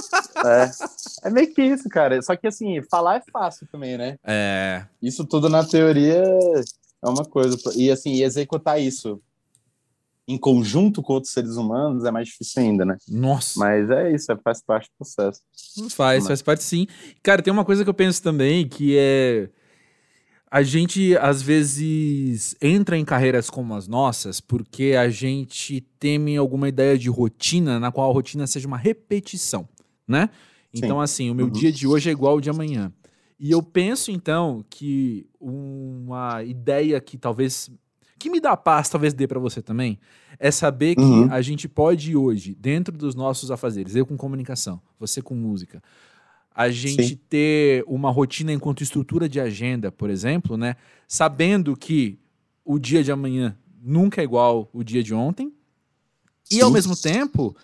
[0.45, 0.69] É.
[1.27, 2.21] é meio que isso, cara.
[2.21, 4.17] Só que assim, falar é fácil também, né?
[4.23, 4.83] É.
[5.01, 6.23] Isso tudo na teoria
[7.03, 7.57] é uma coisa.
[7.75, 9.19] E assim, executar isso
[10.27, 12.97] em conjunto com outros seres humanos é mais difícil ainda, né?
[13.07, 13.59] Nossa.
[13.59, 15.41] Mas é isso, é, faz parte do processo.
[15.89, 16.27] Faz, Mas...
[16.27, 16.87] faz parte sim.
[17.21, 19.49] Cara, tem uma coisa que eu penso também que é.
[20.49, 26.69] A gente às vezes entra em carreiras como as nossas porque a gente teme alguma
[26.69, 29.67] ideia de rotina na qual a rotina seja uma repetição,
[30.07, 30.29] né?
[30.73, 31.51] Então, assim, o meu uhum.
[31.51, 32.91] dia de hoje é igual ao de amanhã.
[33.39, 37.69] E eu penso, então, que uma ideia que talvez
[38.17, 39.99] que me dá paz, talvez dê para você também,
[40.39, 41.31] é saber que Uhum.
[41.31, 45.81] a gente pode hoje, dentro dos nossos afazeres, eu com comunicação, você com música,
[46.53, 47.19] a gente Sim.
[47.29, 50.75] ter uma rotina enquanto estrutura de agenda, por exemplo, né?
[51.07, 52.17] Sabendo que
[52.63, 55.51] o dia de amanhã nunca é igual o dia de ontem.
[56.49, 57.55] E ao mesmo tempo,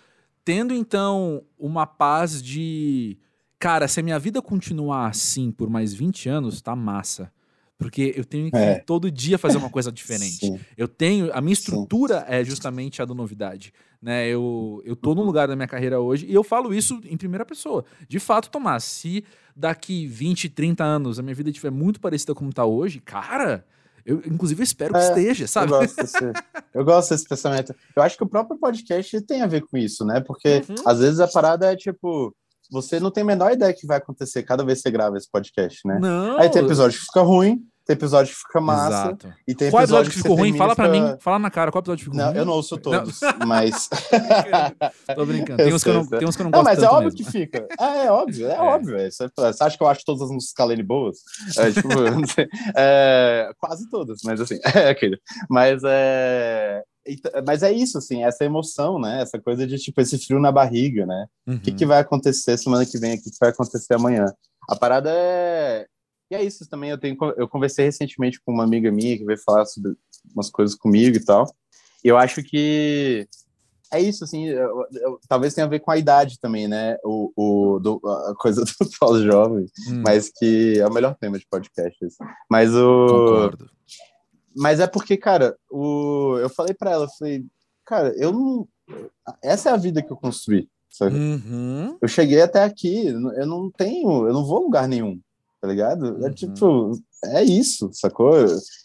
[0.44, 3.16] tendo então uma paz de.
[3.58, 7.32] Cara, se a minha vida continuar assim por mais 20 anos, tá massa.
[7.82, 8.78] Porque eu tenho que É.
[8.78, 10.46] todo dia fazer uma coisa diferente.
[10.46, 10.60] Sim.
[10.76, 11.30] Eu tenho.
[11.32, 11.60] A minha Sim.
[11.62, 13.72] estrutura é justamente a da novidade.
[14.00, 14.26] Né?
[14.28, 17.44] Eu, eu tô num lugar da minha carreira hoje e eu falo isso em primeira
[17.44, 17.84] pessoa.
[18.08, 19.24] De fato, Tomás, se
[19.54, 23.64] daqui 20, 30 anos a minha vida estiver muito parecida como tá hoje, cara,
[24.04, 25.68] eu inclusive espero que É, esteja, Eu sabe?
[25.70, 26.16] gosto, desse,
[26.74, 27.72] eu gosto desse pensamento.
[27.94, 30.20] Eu acho que o próprio podcast tem a ver com isso, né?
[30.20, 30.74] Porque Uhum.
[30.84, 32.34] às vezes a parada é tipo,
[32.72, 35.30] você não tem a menor ideia que vai acontecer cada vez que você grava esse
[35.30, 35.98] podcast, né?
[36.00, 36.38] Não.
[36.40, 39.34] Aí tem episódio que fica ruim, tem episódio que fica massa, Exato.
[39.46, 40.56] e tem Qual episódio episódio que ficou ruim?
[40.56, 42.36] Fala pra fica- mim, fala na cara, qual episódio ficou Não, ruim?
[42.38, 43.88] eu não ouço todos, mas.
[45.14, 45.56] Tô brincando.
[45.62, 47.04] Tem uns que eu não, tem uns que eu não Não, gosto mas é óbvio
[47.12, 47.18] mesmo.
[47.18, 47.66] que fica.
[47.80, 48.96] É, é óbvio, é, óbvio.
[48.96, 49.10] é.
[49.10, 51.18] Você, você acha que eu acho todas as músicas Kalene boas?
[51.58, 52.48] É, tipo, não sei.
[52.76, 55.18] É, quase todas, mas assim, é aquele.
[55.48, 56.82] Mas é.
[57.44, 59.22] Mas é isso, assim, essa emoção, né?
[59.22, 61.26] Essa coisa de, tipo, esse frio na barriga, né?
[61.48, 61.56] Uhum.
[61.56, 64.26] O que, que vai acontecer semana que vem, o que, que vai acontecer amanhã.
[64.70, 65.84] A parada é.
[66.32, 66.88] E é isso também.
[66.90, 69.94] Eu, tenho, eu conversei recentemente com uma amiga minha que veio falar sobre
[70.34, 71.44] umas coisas comigo e tal.
[72.02, 73.28] E eu acho que
[73.92, 74.46] é isso, assim.
[74.48, 76.96] eu- eu- talvez tenha a ver com a idade também, né?
[77.04, 81.46] O, o, do- a coisa do pós-jovem, Hum, mas que é o melhor tema de
[81.46, 82.02] podcast.
[82.04, 82.16] esse.
[82.50, 83.06] Mas o.
[83.06, 83.70] Concordo.
[84.56, 86.36] Mas é porque, cara, o...
[86.40, 87.44] eu falei pra ela, eu falei,
[87.84, 88.68] cara, eu não.
[89.42, 90.68] Essa é a vida que eu construí.
[90.90, 91.16] Sabe?
[91.16, 91.96] Uhum.
[92.02, 95.18] eu cheguei até aqui, eu não tenho, eu não vou a lugar nenhum,
[95.62, 96.22] tá ligado?
[96.24, 96.34] É Uhum.
[96.34, 96.92] tipo,
[97.26, 98.34] é isso, sacou?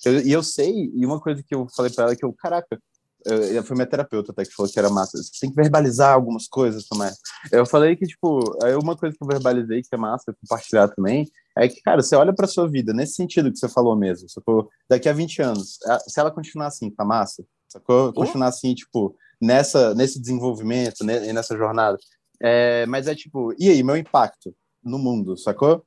[0.05, 2.79] Eu- e eu sei, e uma coisa que eu falei pra ela que eu, caraca,
[3.25, 6.47] eu, foi minha terapeuta até que falou que era massa, você tem que verbalizar algumas
[6.47, 7.09] coisas também.
[7.51, 11.27] Eu falei que, tipo, aí uma coisa que eu verbalizei que é massa compartilhar também,
[11.57, 14.69] é que, cara, você olha pra sua vida, nesse sentido que você falou mesmo, sacou?
[14.87, 18.13] Daqui a 20 anos, se ela continuar assim, tá massa, sacou?
[18.13, 21.97] Continuar assim, tipo, nessa, nesse desenvolvimento, nessa jornada.
[22.39, 24.53] É, mas é tipo, e aí, meu impacto
[24.87, 25.83] no mundo, sacou?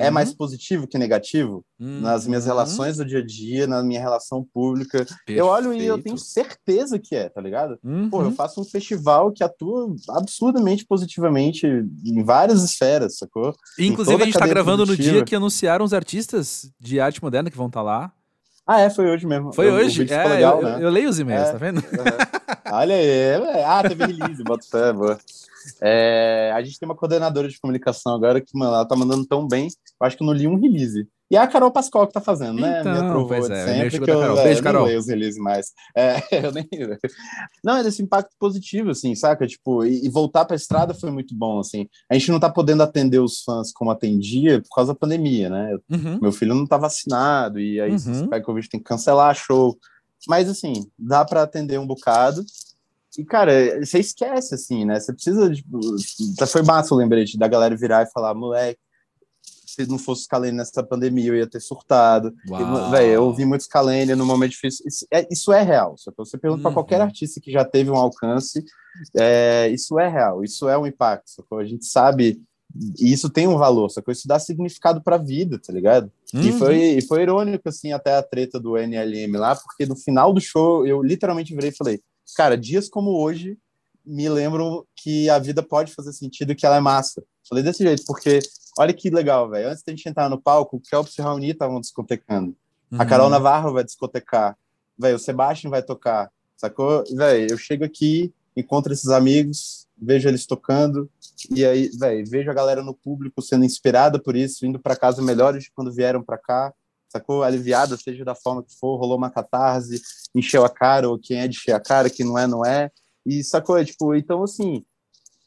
[0.00, 2.50] É, é mais positivo que negativo nas minhas Uhum.
[2.50, 5.04] relações do dia a dia, na minha relação pública.
[5.26, 7.78] Eu olho e eu tenho certeza que é, tá ligado?
[7.82, 8.08] Uhum.
[8.10, 11.66] Pô, eu faço um festival que atua absurdamente positivamente
[12.04, 13.54] em várias esferas, sacou?
[13.78, 15.14] Inclusive, a gente tá a gravando no produtiva.
[15.16, 18.12] dia que anunciaram os artistas de arte moderna que vão estar lá.
[18.66, 19.52] Ah, é, foi hoje mesmo.
[19.52, 20.02] Foi o hoje.
[20.12, 20.74] É, legal, eu, né?
[20.76, 21.52] eu- eu leio os e-mails, É.
[21.52, 21.78] tá vendo?
[21.78, 22.72] Uhum.
[22.72, 25.16] Olha aí, é, ah, teve release, bota fé, boa.
[25.82, 29.46] É, a gente tem uma coordenadora de comunicação agora que, mano, ela tá mandando tão
[29.46, 29.68] bem,
[30.00, 31.06] eu acho que eu não li um release.
[31.28, 32.80] E é a Carol Pascoal que tá fazendo, né?
[32.80, 34.38] Então, Minha pois é, sempre, que eu, Carol.
[34.38, 34.80] é, Beijo, eu Carol.
[34.82, 35.72] não leio os releases mais.
[35.96, 36.68] É, eu nem...
[37.64, 39.44] Não, é desse impacto positivo, assim, saca?
[39.44, 41.88] Tipo, e, e voltar pra estrada foi muito bom, assim.
[42.08, 45.76] A gente não tá podendo atender os fãs como atendia por causa da pandemia, né?
[45.90, 46.20] Uhum.
[46.22, 48.14] Meu filho não tá vacinado, e aí se Uhum.
[48.14, 49.76] você pega Covid tem que cancelar show.
[50.28, 52.44] Mas, assim, dá para atender um bocado.
[53.18, 54.98] E, cara, você esquece, assim, né?
[55.00, 55.80] Você precisa, tipo...
[56.38, 58.78] Já foi massa o lembrete da galera virar e falar, moleque,
[59.66, 62.32] se não fosse Scalene nessa pandemia, eu ia ter surtado.
[62.90, 64.84] Velho, eu ouvi muito Scalene no momento difícil.
[64.86, 65.96] Isso é, isso é real.
[65.98, 66.74] Só que você pergunta para Uhum.
[66.74, 68.64] qualquer artista que já teve um alcance,
[69.14, 71.30] é, isso é real, isso é um impacto.
[71.30, 71.58] Sacou?
[71.58, 72.40] A gente sabe...
[72.98, 74.12] E isso tem um valor, sacou?
[74.12, 76.10] Isso dá significado pra vida, tá ligado?
[76.34, 76.58] E, Uhum.
[76.58, 80.40] foi, e foi irônico, assim, até a treta do NLM lá, porque no final do
[80.40, 82.00] show eu literalmente virei e falei:
[82.34, 83.58] Cara, dias como hoje
[84.04, 87.24] me lembram que a vida pode fazer sentido e que ela é massa.
[87.48, 88.38] Falei desse jeito, porque
[88.78, 89.68] olha que legal, velho.
[89.68, 92.56] Antes da gente entrar no palco, o Kelps e o Raoni estavam discotecando.
[92.92, 93.08] A Uhum.
[93.08, 94.56] Carol Navarro vai discotecar.
[94.98, 96.30] Velho, o Sebastian vai tocar.
[96.56, 97.04] Sacou?
[97.12, 101.10] Velho, eu chego aqui, encontro esses amigos, vejo eles tocando,
[101.50, 105.20] e aí, velho, vejo a galera no público sendo inspirada por isso, indo para casa
[105.20, 106.72] melhores de quando vieram para cá,
[107.08, 107.42] sacou?
[107.42, 110.00] Aliviada, seja da forma que for, rolou uma catarse,
[110.34, 112.90] encheu a cara, ou quem é de encher a cara, quem não é, não é.
[113.24, 113.82] E sacou?
[113.84, 114.84] Tipo, então, assim,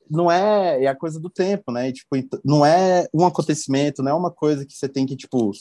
[0.10, 1.90] não é, é a coisa do tempo, né?
[1.90, 2.10] E, tipo,
[2.44, 5.52] não é um acontecimento, não é uma coisa que você tem que, tipo,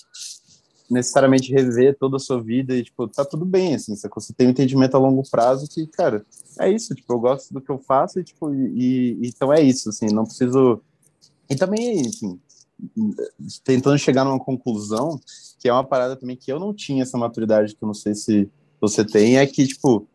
[0.91, 4.23] necessariamente rever toda a sua vida e, tipo, tá tudo bem, assim, sacou?
[4.23, 6.25] Você tem um entendimento a longo prazo que, cara,
[6.59, 9.61] é isso, tipo, eu gosto do que eu faço e, tipo, e, e- então é
[9.61, 10.81] isso, assim, não preciso...
[11.51, 12.41] E também, enfim,
[13.65, 15.21] tentando chegar numa conclusão,
[15.59, 18.15] que é uma parada também que eu não tinha essa maturidade, que eu não sei
[18.15, 18.49] se
[18.81, 20.07] você tem, é que, tipo,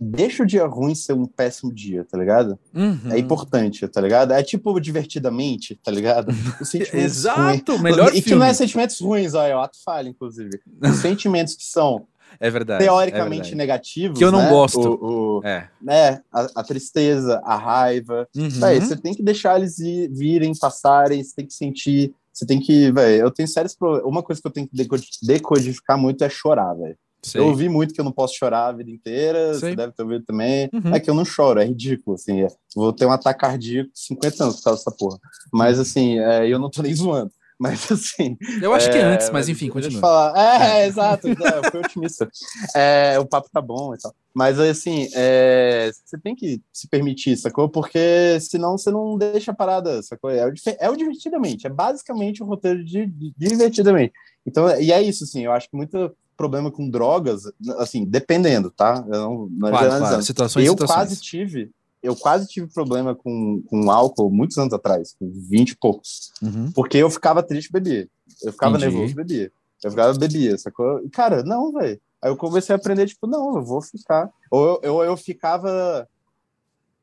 [0.00, 2.58] deixa o dia ruim ser um péssimo dia, tá ligado?
[2.74, 3.12] Uhum.
[3.12, 4.32] É importante, tá ligado?
[4.32, 6.32] É tipo divertidamente, tá ligado?
[6.94, 8.40] Exato, melhor e que filme.
[8.40, 10.60] não é sentimentos ruins, ó, é o ato falha, inclusive.
[10.82, 12.06] Os sentimentos que são
[12.38, 12.84] É verdade.
[12.84, 13.54] teoricamente é verdade.
[13.56, 14.18] negativos.
[14.18, 14.48] Que eu não né?
[14.50, 14.78] gosto.
[14.80, 15.68] O, o- É.
[15.82, 16.20] né?
[16.32, 18.28] a, a tristeza, a raiva.
[18.36, 18.48] Uhum.
[18.48, 22.14] Véi, você tem que deixar eles ir- virem, passarem, você tem que sentir.
[22.32, 24.06] Você tem que, velho, eu tenho sérios problemas.
[24.06, 26.96] Uma coisa que eu tenho que deco- decodificar muito é chorar, velho.
[27.34, 29.70] Eu ouvi muito que eu não posso chorar a vida inteira, Sei.
[29.70, 30.70] você deve ter ouvido também.
[30.72, 30.94] Uhum.
[30.94, 32.42] É que eu não choro, é ridículo, assim.
[32.42, 35.18] é- vou ter um ataque cardíaco de 50 anos por causa dessa porra.
[35.52, 35.82] Mas, Uhum.
[35.82, 37.30] assim, é, eu não tô nem zoando.
[37.60, 40.00] Mas, assim, Eu acho que é, antes, mas enfim, continua.
[40.00, 40.34] falar.
[40.34, 41.28] É, é, exato.
[41.28, 42.26] eu fui otimista.
[42.74, 44.14] É, o papo tá bom e tal.
[44.32, 47.68] Mas, assim, é, você tem que se permitir, sacou?
[47.68, 50.30] Porque senão você não deixa a parada, sacou?
[50.30, 51.66] É o, é o Divertidamente.
[51.66, 54.14] É basicamente o roteiro de, de Divertidamente.
[54.46, 55.44] Então, e é isso, assim.
[55.44, 57.42] Eu acho que muito problema com drogas,
[57.76, 59.04] assim, dependendo, tá?
[59.06, 60.22] Eu não, não Claro, claro.
[60.22, 60.96] Situações, Eu situações.
[60.96, 61.70] quase tive,
[62.02, 66.32] eu quase tive problema com, com álcool muitos anos atrás, com 20 e poucos.
[66.42, 66.72] Uhum.
[66.72, 68.08] Porque eu ficava triste, bebia.
[68.42, 68.92] Eu ficava Entendi.
[68.94, 69.52] nervoso, bebia.
[69.82, 71.04] Eu ficava, bebia, sacou?
[71.04, 72.00] E, cara, não, velho.
[72.22, 74.30] Aí eu comecei a aprender, tipo, não, eu vou ficar.
[74.50, 76.08] Ou eu, eu, eu ficava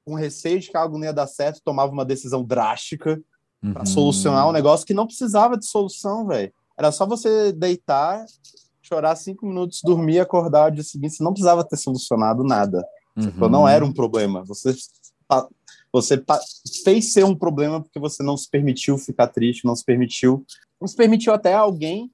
[0.06, 3.22] com receio de que algo não ia dar certo, tomava uma decisão drástica
[3.64, 3.86] Uhum.
[3.86, 6.52] solucionar um negócio que não precisava de solução, velho.
[6.78, 8.24] Era só você deitar,
[8.82, 11.16] chorar cinco minutos, dormir, acordar o dia seguinte.
[11.16, 12.86] Você não precisava ter solucionado nada.
[13.18, 13.50] Uhum.
[13.50, 14.44] Não era um problema.
[14.46, 14.76] Você,
[15.92, 16.24] você
[16.84, 20.46] fez ser um problema porque você não se permitiu ficar triste, não se permitiu.
[20.80, 22.12] Não se permitiu até alguém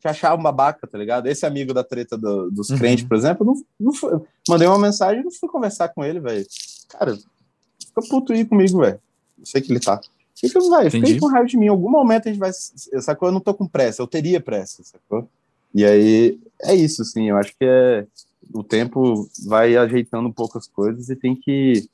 [0.00, 1.26] te achar um babaca, tá ligado?
[1.26, 2.78] Esse amigo da treta do- dos Uhum.
[2.78, 6.20] crentes, por exemplo, não, não fui- mandei uma mensagem e não fui conversar com ele,
[6.20, 6.44] velho.
[6.88, 9.00] Cara, fica puto aí comigo, velho.
[9.38, 10.00] Eu sei que ele tá.
[10.34, 11.66] Fica, velho, fica com raiva de mim.
[11.66, 12.52] Em algum momento a gente vai.
[12.52, 13.28] Sacou?
[13.28, 15.28] Eu não tô com pressa, eu teria pressa, sacou?
[15.74, 17.28] E aí, é isso, assim.
[17.30, 18.06] Eu acho que é.
[18.52, 21.88] O tempo vai ajeitando um pouco as coisas e tem que,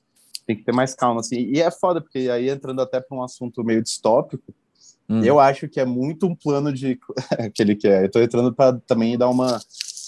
[0.47, 1.37] tem que ter mais calma, assim.
[1.37, 4.53] E é foda, porque aí entrando até para um assunto meio distópico,
[5.09, 5.23] Hum.
[5.23, 6.99] eu acho que é muito um plano de.
[7.39, 8.05] aquele que é.
[8.05, 9.61] Eu tô entrando para também dar uma.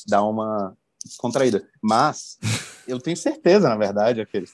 [0.06, 0.74] dar uma
[1.18, 1.66] contraída.
[1.82, 2.38] Mas
[2.88, 4.52] eu tenho certeza, na verdade, aqueles,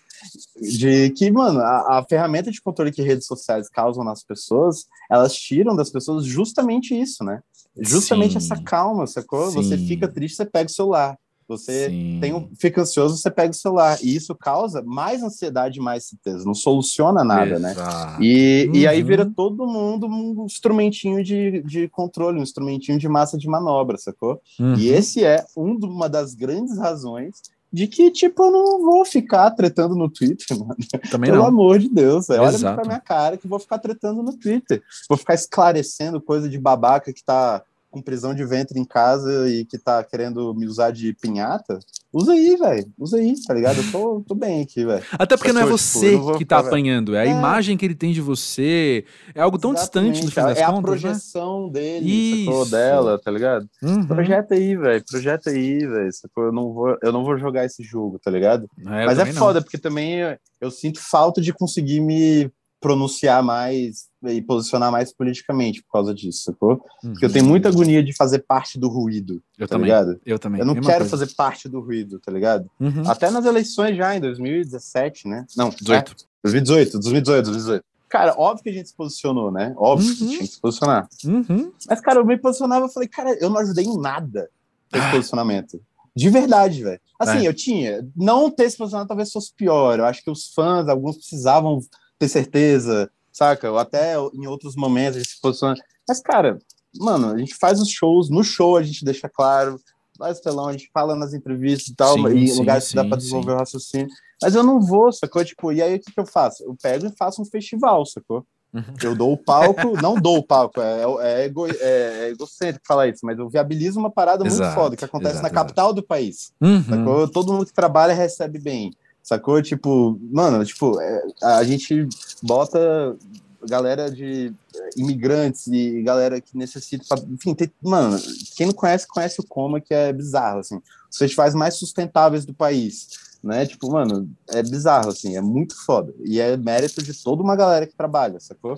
[0.61, 5.35] de que, mano, a, a ferramenta de controle que redes sociais causam nas pessoas, elas
[5.35, 7.43] tiram das pessoas justamente isso, né?
[7.79, 8.39] Justamente Sim.
[8.39, 9.51] essa calma, sacou?
[9.53, 9.87] Você Sim.
[9.87, 11.17] fica triste, você pega o celular.
[11.57, 11.89] Você
[12.21, 13.99] tem um, fica ansioso, você pega o celular.
[14.03, 16.45] E isso causa mais ansiedade e mais tristeza.
[16.45, 17.73] Não soluciona nada, né?
[17.73, 18.23] Exato.
[18.23, 19.07] E, e aí Uhum.
[19.07, 24.41] vira todo mundo um instrumentinho de, de controle, um instrumentinho de massa de manobra, sacou?
[24.59, 24.75] Uhum.
[24.77, 27.35] E esse é um, uma das grandes razões
[27.73, 30.75] de que, tipo, eu não vou ficar tretando no Twitter, mano.
[31.11, 31.49] Também Pelo não.
[31.49, 32.43] amor de Deus, velho.
[32.43, 32.75] olha Exato.
[32.81, 34.83] pra minha cara que eu vou ficar tretando no Twitter.
[35.09, 39.65] Vou ficar esclarecendo coisa de babaca que tá com prisão de ventre em casa e
[39.65, 41.79] que tá querendo me usar de pinhata.
[42.13, 42.93] Usa aí, velho.
[42.99, 43.79] Usa aí, tá ligado?
[43.79, 45.05] Eu tô, tô bem aqui, velho.
[45.13, 45.65] Até porque não é?
[45.65, 47.31] Tipo, você não vou que tá ficar- apanhando, é a É.
[47.31, 49.05] imagem que ele tem de você.
[49.35, 50.83] É algo tão distante no fim das é a contas, né?
[50.83, 52.67] projeção dele, sacou?
[52.67, 53.69] Dela, tá ligado?
[53.83, 54.07] Uhum.
[54.07, 55.05] Projeta aí, velho.
[55.09, 56.11] Projeta aí, velho.
[56.37, 58.67] Eu não vou, eu não vou jogar esse jogo, tá ligado?
[58.87, 59.41] É, Mas é também não.
[59.41, 65.13] foda, porque também eu, eu sinto falta de conseguir me pronunciar mais e posicionar mais
[65.13, 66.85] politicamente por causa disso, sacou?
[67.03, 69.41] Porque eu tenho muita agonia de fazer parte do ruído, Uhum.
[69.59, 69.85] Eu tá também.
[69.87, 70.21] ligado?
[70.27, 70.61] Eu também.
[70.61, 71.17] Eu não Mesma quero coisa.
[71.19, 72.71] fazer parte do ruído, tá ligado?
[72.81, 73.03] Uhum.
[73.09, 75.47] Até nas eleições já, em 2017, né?
[75.57, 76.13] Não, 18.
[76.13, 77.85] é, 2018, 2018, 2018.
[78.09, 79.73] Cara, óbvio que a gente se posicionou, né?
[79.77, 80.29] Óbvio que Uhum.
[80.31, 81.09] tinha que se posicionar.
[81.25, 81.73] Uhum.
[81.89, 84.49] Mas, cara, eu me posicionava e falei, cara, eu não ajudei em nada
[84.93, 85.11] esse Ah.
[85.13, 85.81] posicionamento.
[86.17, 87.01] De verdade, velho.
[87.21, 87.49] Assim, É.
[87.49, 88.05] eu tinha.
[88.17, 89.99] Não ter se posicionado talvez fosse pior.
[90.01, 91.79] Eu acho que os fãs, alguns precisavam
[92.19, 93.09] ter certeza,
[93.41, 93.71] saca?
[93.71, 95.75] Ou até em outros momentos a gente se posiciona.
[96.07, 96.59] Mas, cara,
[96.99, 99.81] mano, a gente faz os shows, no show a gente deixa claro,
[100.19, 103.03] lá estelão, a gente fala nas entrevistas e tal, Sim, e sim, lugares que dá
[103.03, 104.09] sim, pra desenvolver o raciocínio.
[104.43, 105.45] Mas eu não vou, sacou?
[105.45, 106.63] Tipo, e aí o que, que eu faço?
[106.65, 108.45] Eu pego e faço um festival, sacou?
[108.73, 108.95] Uhum.
[109.03, 113.09] Eu dou o palco, não dou o palco, é, é, ego, é, é egocêntrico falar
[113.09, 116.03] isso, mas eu viabilizo uma parada muito Exato, foda que acontece exato, na capital do
[116.03, 116.53] país.
[116.61, 117.27] Uhum.
[117.29, 118.93] Todo mundo que trabalha recebe bem.
[119.31, 119.63] Sacou?
[119.63, 122.09] Tipo, mano, tipo, é, a gente
[122.43, 123.17] bota
[123.65, 127.05] galera de é, imigrantes e galera que necessita.
[127.09, 128.19] pra- enfim, tem- mano,
[128.57, 130.83] quem não conhece, conhece o Coma, que é bizarro, assim.
[131.09, 133.07] Os festivais mais sustentáveis do país,
[133.41, 133.65] né?
[133.67, 136.13] Tipo, mano, é bizarro, assim, é muito foda.
[136.25, 138.75] E é mérito de toda uma galera que trabalha, sacou?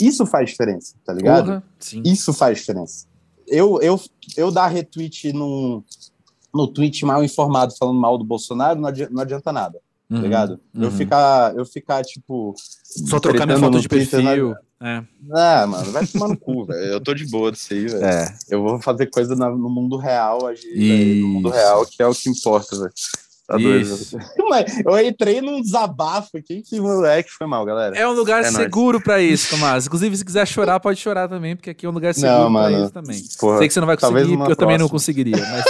[0.00, 1.62] Isso faz diferença, tá ligado?
[2.06, 3.04] Isso faz diferença.
[3.46, 4.00] Eu, eu,
[4.34, 5.82] eu dar retweet num,
[6.54, 9.78] no tweet mal informado falando mal do Bolsonaro não adianta, não adianta nada,
[10.08, 10.58] tá Uhum, ligado?
[10.74, 10.90] Eu, uhum.
[10.90, 12.54] ficar, eu ficar, tipo.
[13.08, 14.54] Só trocar minha foto de Twitter, perfil.
[14.80, 15.02] É.
[15.34, 16.92] Ah, mano, vai tomar no cu, velho.
[16.92, 18.04] Eu tô de boa disso aí, velho.
[18.04, 18.34] É.
[18.48, 22.06] Eu vou fazer coisa na- no mundo real, agir velho, no mundo real, que é
[22.06, 22.92] o que importa, velho.
[23.46, 23.58] Tá.
[23.58, 24.16] Isso.
[24.48, 27.96] Mas eu entrei num desabafo aqui, que moleque foi mal, galera.
[27.96, 29.86] É um lugar É seguro pra isso, Tomás.
[29.86, 32.82] Inclusive, se quiser chorar, pode chorar também, porque aqui é um lugar seguro mano.
[32.84, 33.22] isso também.
[33.38, 34.88] Porra, Sei que você não vai conseguir, porque eu também não próxima.
[34.90, 35.64] conseguiria, mas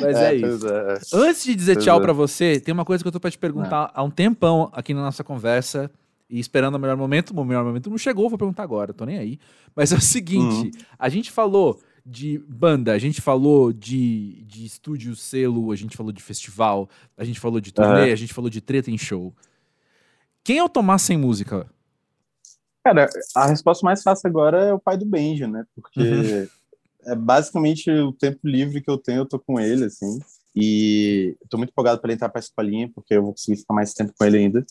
[0.00, 0.68] Mas é, é isso.
[0.68, 0.98] É.
[1.12, 2.02] Antes de dizer pois tchau é.
[2.02, 4.92] para você, tem uma coisa que eu tô pra te perguntar há um tempão aqui
[4.94, 5.90] na nossa conversa
[6.28, 7.30] e esperando o melhor momento.
[7.30, 9.38] O melhor momento não chegou, vou perguntar agora, tô nem aí.
[9.74, 10.84] Mas é o seguinte: uhum.
[10.98, 16.12] a gente falou de banda, a gente falou de, de estúdio, selo, a gente falou
[16.12, 18.12] de festival, a gente falou de turnê, uhum.
[18.12, 19.34] a gente falou de treta em show.
[20.42, 21.66] Quem é o Tomás sem música?
[22.84, 25.64] Cara, a resposta mais fácil agora é o pai do Benji, né?
[25.74, 26.46] Porque uhum.
[27.06, 30.18] É basicamente o tempo livre que eu tenho, eu tô com ele, assim.
[30.56, 33.92] E tô muito empolgado para ele entrar pra escolinha, porque eu vou conseguir ficar mais
[33.92, 34.64] tempo com ele ainda.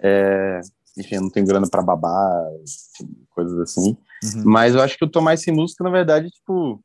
[0.00, 0.60] É,
[0.96, 2.46] enfim, eu não tenho grana para babar,
[3.30, 3.96] coisas assim.
[4.24, 4.44] Uhum.
[4.44, 6.82] Mas eu acho que eu tô mais sem música, na verdade, tipo,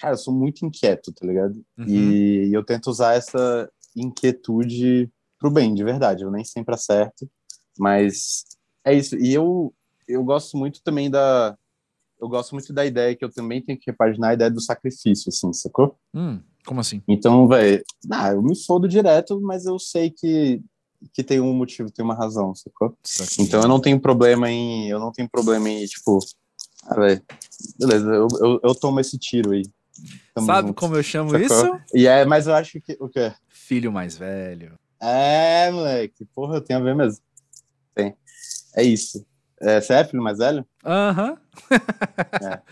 [0.00, 1.54] cara, eu sou muito inquieto, tá ligado?
[1.76, 1.86] Uhum.
[1.86, 6.24] E, eu tento usar essa inquietude pro bem, de verdade.
[6.24, 7.28] Eu nem sempre acerto,
[7.78, 8.44] mas
[8.84, 9.16] é isso.
[9.16, 9.74] E eu,
[10.06, 11.56] eu gosto muito também da.
[12.20, 15.28] Eu gosto muito da ideia que eu também tenho que repaginar a ideia do sacrifício,
[15.28, 15.96] assim, sacou?
[16.14, 17.02] Hum, como assim?
[17.06, 20.60] Então, velho, ah, eu me fodo direto, mas eu sei que
[21.12, 22.96] que tem um motivo, tem uma razão, sacou?
[23.38, 24.88] Então eu não tenho problema em.
[24.88, 26.18] Eu não tenho problema em, tipo.
[26.84, 27.22] Ah, velho.
[27.78, 29.62] Beleza, eu, eu, eu, tomo esse tiro aí.
[30.34, 31.44] Tamo Sabe junto, como eu chamo sacou?
[31.44, 31.80] isso?
[31.94, 32.96] E é, mas eu acho que.
[33.00, 33.32] O quê?
[33.48, 34.74] Filho mais velho.
[35.00, 36.24] É, moleque.
[36.34, 37.22] Porra, tem a ver mesmo.
[37.94, 38.16] Tem.
[38.76, 39.24] É isso.
[39.60, 40.64] É, você é mais velho?
[40.84, 41.30] Aham.
[41.30, 41.76] Uhum.
[42.48, 42.62] é.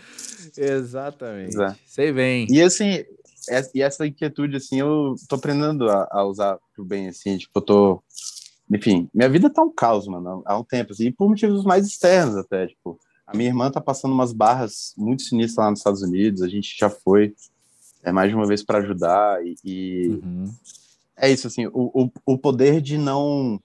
[0.57, 1.61] Exatamente.
[1.61, 1.75] É.
[1.85, 2.47] Sei bem.
[2.49, 3.03] E assim,
[3.73, 7.61] e essa inquietude, assim, eu tô aprendendo a, a usar pro bem, assim, tipo, eu
[7.61, 8.03] tô...
[8.73, 11.87] Enfim, minha vida tá um caos, mano, há um tempo, assim, e por motivos mais
[11.87, 16.01] externos até, tipo, a minha irmã tá passando umas barras muito sinistras lá nos Estados
[16.01, 17.33] Unidos, a gente já foi
[18.03, 20.51] é, mais de uma vez para ajudar, e, e uhum.
[21.15, 23.57] é isso, assim, o, o, o poder de não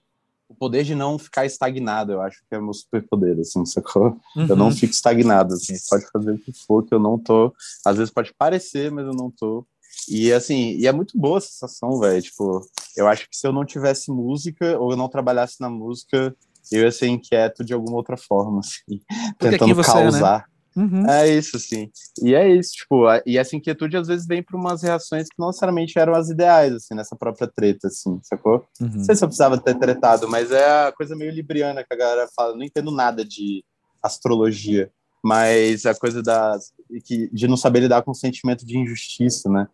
[0.53, 4.17] o poder de não ficar estagnado, eu acho que é o meu superpoder, assim, sacou?
[4.35, 4.47] Uhum.
[4.47, 4.71] Eu não uhum.
[4.71, 7.53] fico estagnado, assim, pode fazer o que for, que eu não tô.
[7.85, 9.65] Às vezes pode parecer, mas eu não tô.
[10.09, 12.21] E assim, e é muito boa a sensação, velho.
[12.21, 12.61] Tipo,
[12.95, 16.35] eu acho que se eu não tivesse música ou eu não trabalhasse na música,
[16.71, 19.01] eu ia ser inquieto de alguma outra forma, assim,
[19.37, 20.03] Porque tentando você, né?
[20.03, 20.39] causar.
[20.39, 20.52] Né?
[20.75, 21.07] Uhum.
[21.09, 21.89] É isso, assim.
[22.21, 25.39] E é isso, tipo, a, e essa inquietude às vezes vem por umas reações que
[25.39, 28.65] não necessariamente eram as ideais, assim, nessa própria treta, assim, sacou?
[28.81, 28.91] Uhum.
[28.95, 31.97] Não sei se eu precisava ter tretado, mas é a coisa meio libriana que a
[31.97, 32.53] galera fala.
[32.53, 33.63] Eu não entendo nada de
[34.01, 34.91] astrologia,
[35.23, 36.57] mas a coisa da,
[37.05, 39.67] que, de não saber lidar com o sentimento de injustiça, né?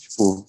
[0.00, 0.44] Tipo,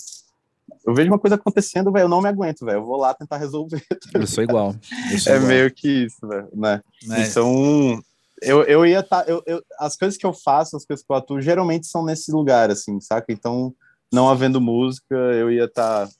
[0.85, 2.79] eu vejo uma coisa acontecendo, velho, eu não me aguento, velho.
[2.79, 3.83] Eu vou lá tentar resolver.
[4.11, 4.75] Tá eu sou igual.
[5.11, 5.47] Eu sou é igual.
[5.47, 6.47] meio que isso, né?
[6.53, 6.81] né?
[7.03, 8.01] Então,
[8.41, 9.03] eu, eu ia.
[9.03, 12.03] Tá, eu, eu, as coisas que eu faço, as coisas que eu atuo, geralmente são
[12.03, 13.31] nesse lugar, assim, saca?
[13.31, 13.73] Então,
[14.11, 16.07] não havendo música, eu ia estar.
[16.07, 16.13] Tá,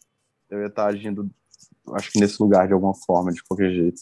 [0.50, 1.30] eu ia estar tá agindo,
[1.94, 4.02] acho que nesse lugar de alguma forma, de qualquer jeito.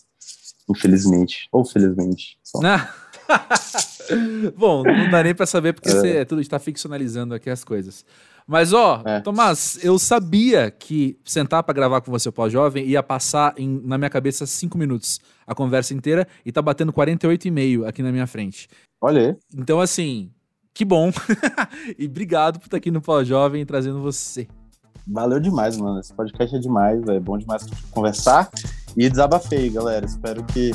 [0.69, 1.47] Infelizmente.
[1.51, 2.39] Ou felizmente.
[2.43, 2.59] Só.
[4.57, 5.91] Bom, não dá nem pra saber porque é.
[5.91, 8.05] você é tudo está ficcionalizando aqui as coisas.
[8.47, 9.19] Mas, ó, é.
[9.19, 13.95] Tomás, eu sabia que sentar para gravar com você o pós-jovem ia passar em, na
[13.95, 18.67] minha cabeça cinco minutos a conversa inteira e tá batendo 48,5 aqui na minha frente.
[18.99, 19.35] Olha aí.
[19.55, 20.31] Então, assim,
[20.73, 21.11] que bom.
[21.97, 24.47] e obrigado por estar aqui no pós-jovem trazendo você.
[25.07, 25.99] Valeu demais, mano.
[25.99, 28.49] Esse podcast é demais, é bom demais conversar.
[28.97, 30.05] E desabafei, galera.
[30.05, 30.71] Espero que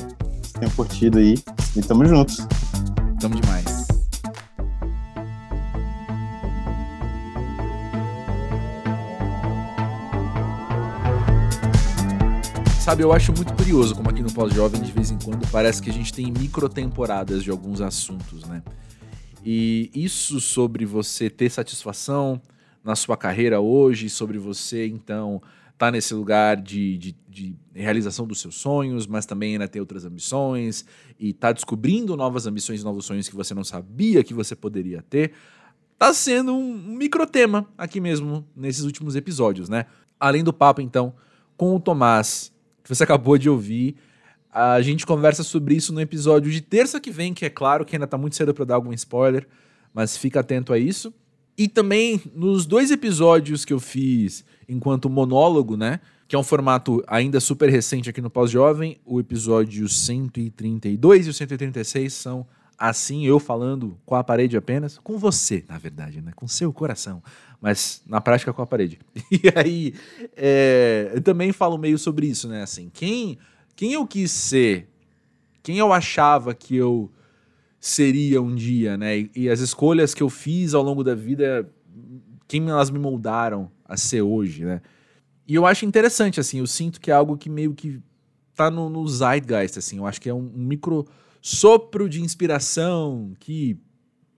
[0.65, 1.35] tenham curtido aí.
[1.77, 2.35] E tamo junto.
[3.21, 3.85] Tamo demais.
[12.81, 15.89] Sabe, eu acho muito curioso como aqui no Pós-Jovem, de vez em quando, parece que
[15.89, 18.62] a gente tem microtemporadas de alguns assuntos, né?
[19.43, 22.41] E isso sobre você ter satisfação
[22.83, 25.41] na sua carreira hoje, sobre você, então,
[25.77, 30.05] tá nesse lugar de, de, de, realização dos seus sonhos, mas também ainda ter outras
[30.05, 30.85] ambições,
[31.18, 35.03] e tá descobrindo novas ambições e novos sonhos que você não sabia que você poderia
[35.03, 35.33] ter,
[35.99, 39.87] tá sendo um microtema aqui mesmo, nesses últimos episódios, né?
[40.18, 41.14] Além do papo, então,
[41.57, 42.53] com o Tomás
[42.83, 43.97] que você acabou de ouvir.
[44.53, 47.97] A gente conversa sobre isso no episódio de terça que vem, que é claro que
[47.97, 49.49] ainda tá muito cedo para dar algum spoiler,
[49.93, 51.12] mas fica atento a isso.
[51.57, 56.01] E também nos dois episódios que eu fiz enquanto monólogo, né?
[56.27, 61.35] Que é um formato ainda super recente aqui no Pós-Jovem, o episódio 132 e o
[61.35, 62.47] 136 são
[62.77, 66.33] assim, eu falando com a parede apenas, com você, na verdade, né?
[66.35, 67.23] Com seu coração
[67.65, 68.99] mas na prática com a parede.
[69.33, 69.95] E aí,
[70.37, 72.63] é, eu também falo meio sobre isso, né?
[72.63, 73.39] Assim, quem,
[73.75, 74.87] quem eu quis ser,
[75.63, 77.11] quem eu achava que eu
[77.87, 79.18] seria um dia, né?
[79.18, 81.70] E, e as escolhas que eu fiz ao longo da vida,
[82.49, 84.80] quem elas me moldaram a ser hoje, né?
[85.47, 88.01] E eu acho interessante, assim, eu sinto que é algo que meio que
[88.55, 91.07] tá no, no zeitgeist, assim, eu acho que é um, um micro
[91.43, 93.78] sopro de inspiração que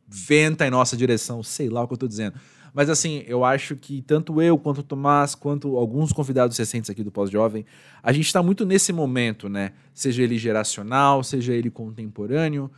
[0.08, 2.34] venta em nossa direção, sei lá o que eu tô dizendo
[2.74, 7.04] Mas assim, eu acho que tanto eu, quanto o Tomás, quanto alguns convidados recentes aqui
[7.04, 7.64] do Pós-Jovem,
[8.02, 9.70] a gente está muito nesse momento, né?
[9.94, 12.68] Seja ele geracional, seja ele contemporâneo,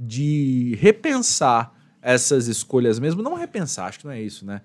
[0.00, 3.20] de repensar essas escolhas mesmo.
[3.20, 4.60] Não repensar, acho que não é isso, né?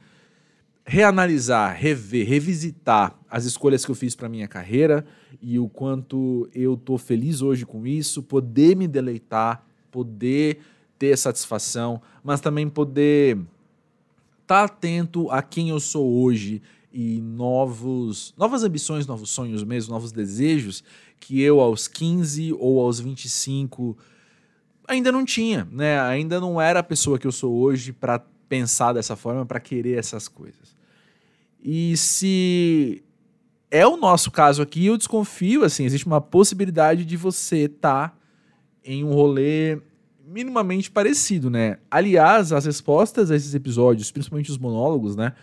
[0.85, 5.05] Reanalisar, rever, revisitar as escolhas que eu fiz para minha carreira
[5.41, 10.59] e o quanto eu tô feliz hoje com isso, poder me deleitar, poder
[10.99, 13.37] ter satisfação, mas também poder
[14.41, 16.61] estar tá atento a quem eu sou hoje
[16.91, 20.83] e novos, novas ambições, novos sonhos mesmo, novos desejos
[21.19, 23.97] que eu aos 15 ou aos 25
[24.87, 25.99] ainda não tinha, né?
[26.01, 29.97] Ainda não era a pessoa que eu sou hoje para pensar dessa forma, para querer
[29.97, 30.75] essas coisas.
[31.63, 33.03] E se
[33.71, 38.17] é o nosso caso aqui, eu desconfio, assim, existe uma possibilidade de você estar tá
[38.83, 39.79] em um rolê
[40.25, 41.77] minimamente parecido, né?
[41.89, 45.33] Aliás, as respostas a esses episódios, principalmente os monólogos, né?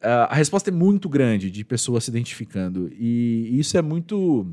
[0.00, 2.90] a resposta é muito grande de pessoas se identificando.
[2.92, 4.46] E isso é muito.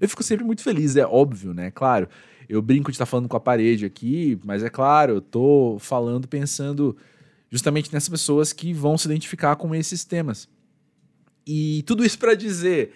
[0.00, 1.70] Eu fico sempre muito feliz, é óbvio, né?
[1.70, 2.08] Claro,
[2.52, 6.28] eu brinco de estar falando com a parede aqui, mas é claro, eu tô falando
[6.28, 6.94] pensando
[7.50, 10.46] justamente nessas pessoas que vão se identificar com esses temas.
[11.46, 12.92] E tudo isso para dizer,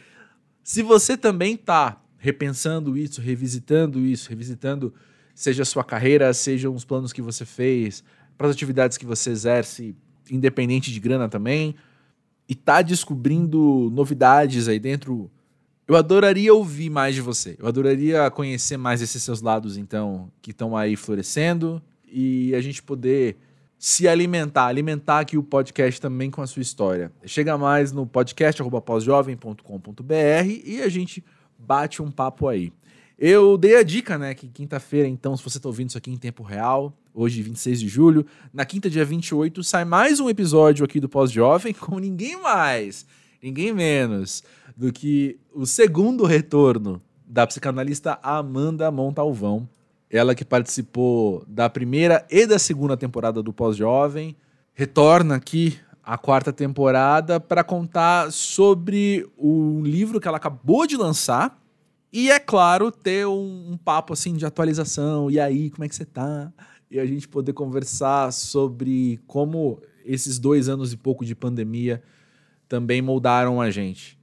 [0.62, 4.92] se você também tá repensando isso, revisitando isso, revisitando
[5.34, 8.04] seja a sua carreira, sejam os planos que você fez,
[8.36, 9.96] para as atividades que você exerce,
[10.30, 11.74] independente de grana também,
[12.46, 15.30] e tá descobrindo novidades aí dentro,
[15.88, 17.56] eu adoraria ouvir mais de você.
[17.58, 22.82] Eu adoraria conhecer mais esses seus lados, então, que estão aí florescendo e a gente
[22.82, 23.36] poder
[23.78, 27.12] se alimentar, alimentar aqui o podcast também com a sua história.
[27.24, 30.12] Chega mais no podcast podcast@pausjovem.com.br
[30.64, 31.22] e a gente
[31.58, 32.72] bate um papo aí.
[33.18, 36.16] Eu dei a dica, né, que quinta-feira, então, se você está ouvindo isso aqui em
[36.18, 41.00] tempo real, hoje, 26 de julho, na quinta, dia 28, sai mais um episódio aqui
[41.00, 43.06] do Pós-Jovem com ninguém mais,
[43.42, 44.42] ninguém menos
[44.76, 49.68] do que o segundo retorno da psicanalista Amanda Montalvão.
[50.08, 54.36] Ela que participou da primeira e da segunda temporada do Pós-Jovem,
[54.74, 61.60] retorna aqui a quarta temporada para contar sobre o livro que ela acabou de lançar,
[62.12, 65.30] e é claro, ter um, um, papo assim de atualização.
[65.30, 66.52] E aí, como é que você tá?
[66.90, 72.02] E a gente poder conversar sobre como esses dois anos e pouco de pandemia
[72.68, 74.15] também moldaram a gente.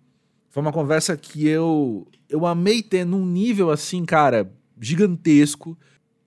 [0.54, 5.76] Foi uma conversa que eu, eu amei ter num nível assim, cara, gigantesco.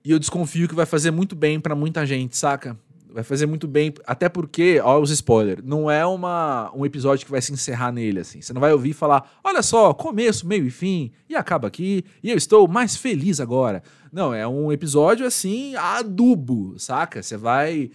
[0.03, 2.77] E eu desconfio que vai fazer muito bem para muita gente, saca?
[3.09, 7.31] Vai fazer muito bem, até porque, ó, os spoilers, não é uma, um episódio que
[7.31, 8.41] vai se encerrar nele, assim.
[8.41, 12.29] Você não vai ouvir falar, olha só, começo, meio e fim, e acaba aqui, e
[12.29, 13.81] eu estou mais feliz agora.
[14.11, 17.23] Não, é um episódio, assim, adubo, saca?
[17.23, 17.91] Você vai,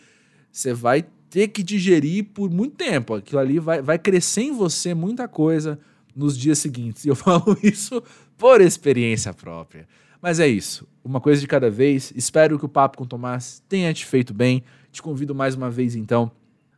[0.51, 3.12] você vai ter que digerir por muito tempo.
[3.12, 5.78] Aquilo ali vai, vai crescer em você muita coisa
[6.15, 7.05] nos dias seguintes.
[7.05, 8.03] E eu falo isso
[8.37, 9.87] por experiência própria.
[10.21, 10.87] Mas é isso.
[11.05, 12.13] Uma coisa de cada vez.
[12.15, 14.63] Espero que o papo com o Tomás tenha te feito bem.
[14.91, 16.31] Te convido mais uma vez, então,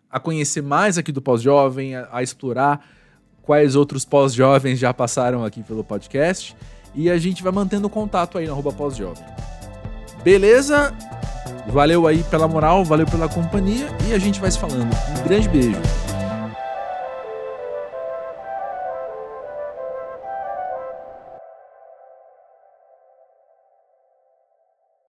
[0.09, 2.87] a conhecer mais aqui do Pós-Jovem, a, a explorar
[3.43, 6.57] quais outros pós-jovens já passaram aqui pelo podcast.
[6.95, 9.25] E a gente vai mantendo contato aí na pós-jovem.
[10.23, 10.95] Beleza?
[11.67, 14.95] Valeu aí pela moral, valeu pela companhia e a gente vai se falando.
[15.19, 16.04] Um grande beijo.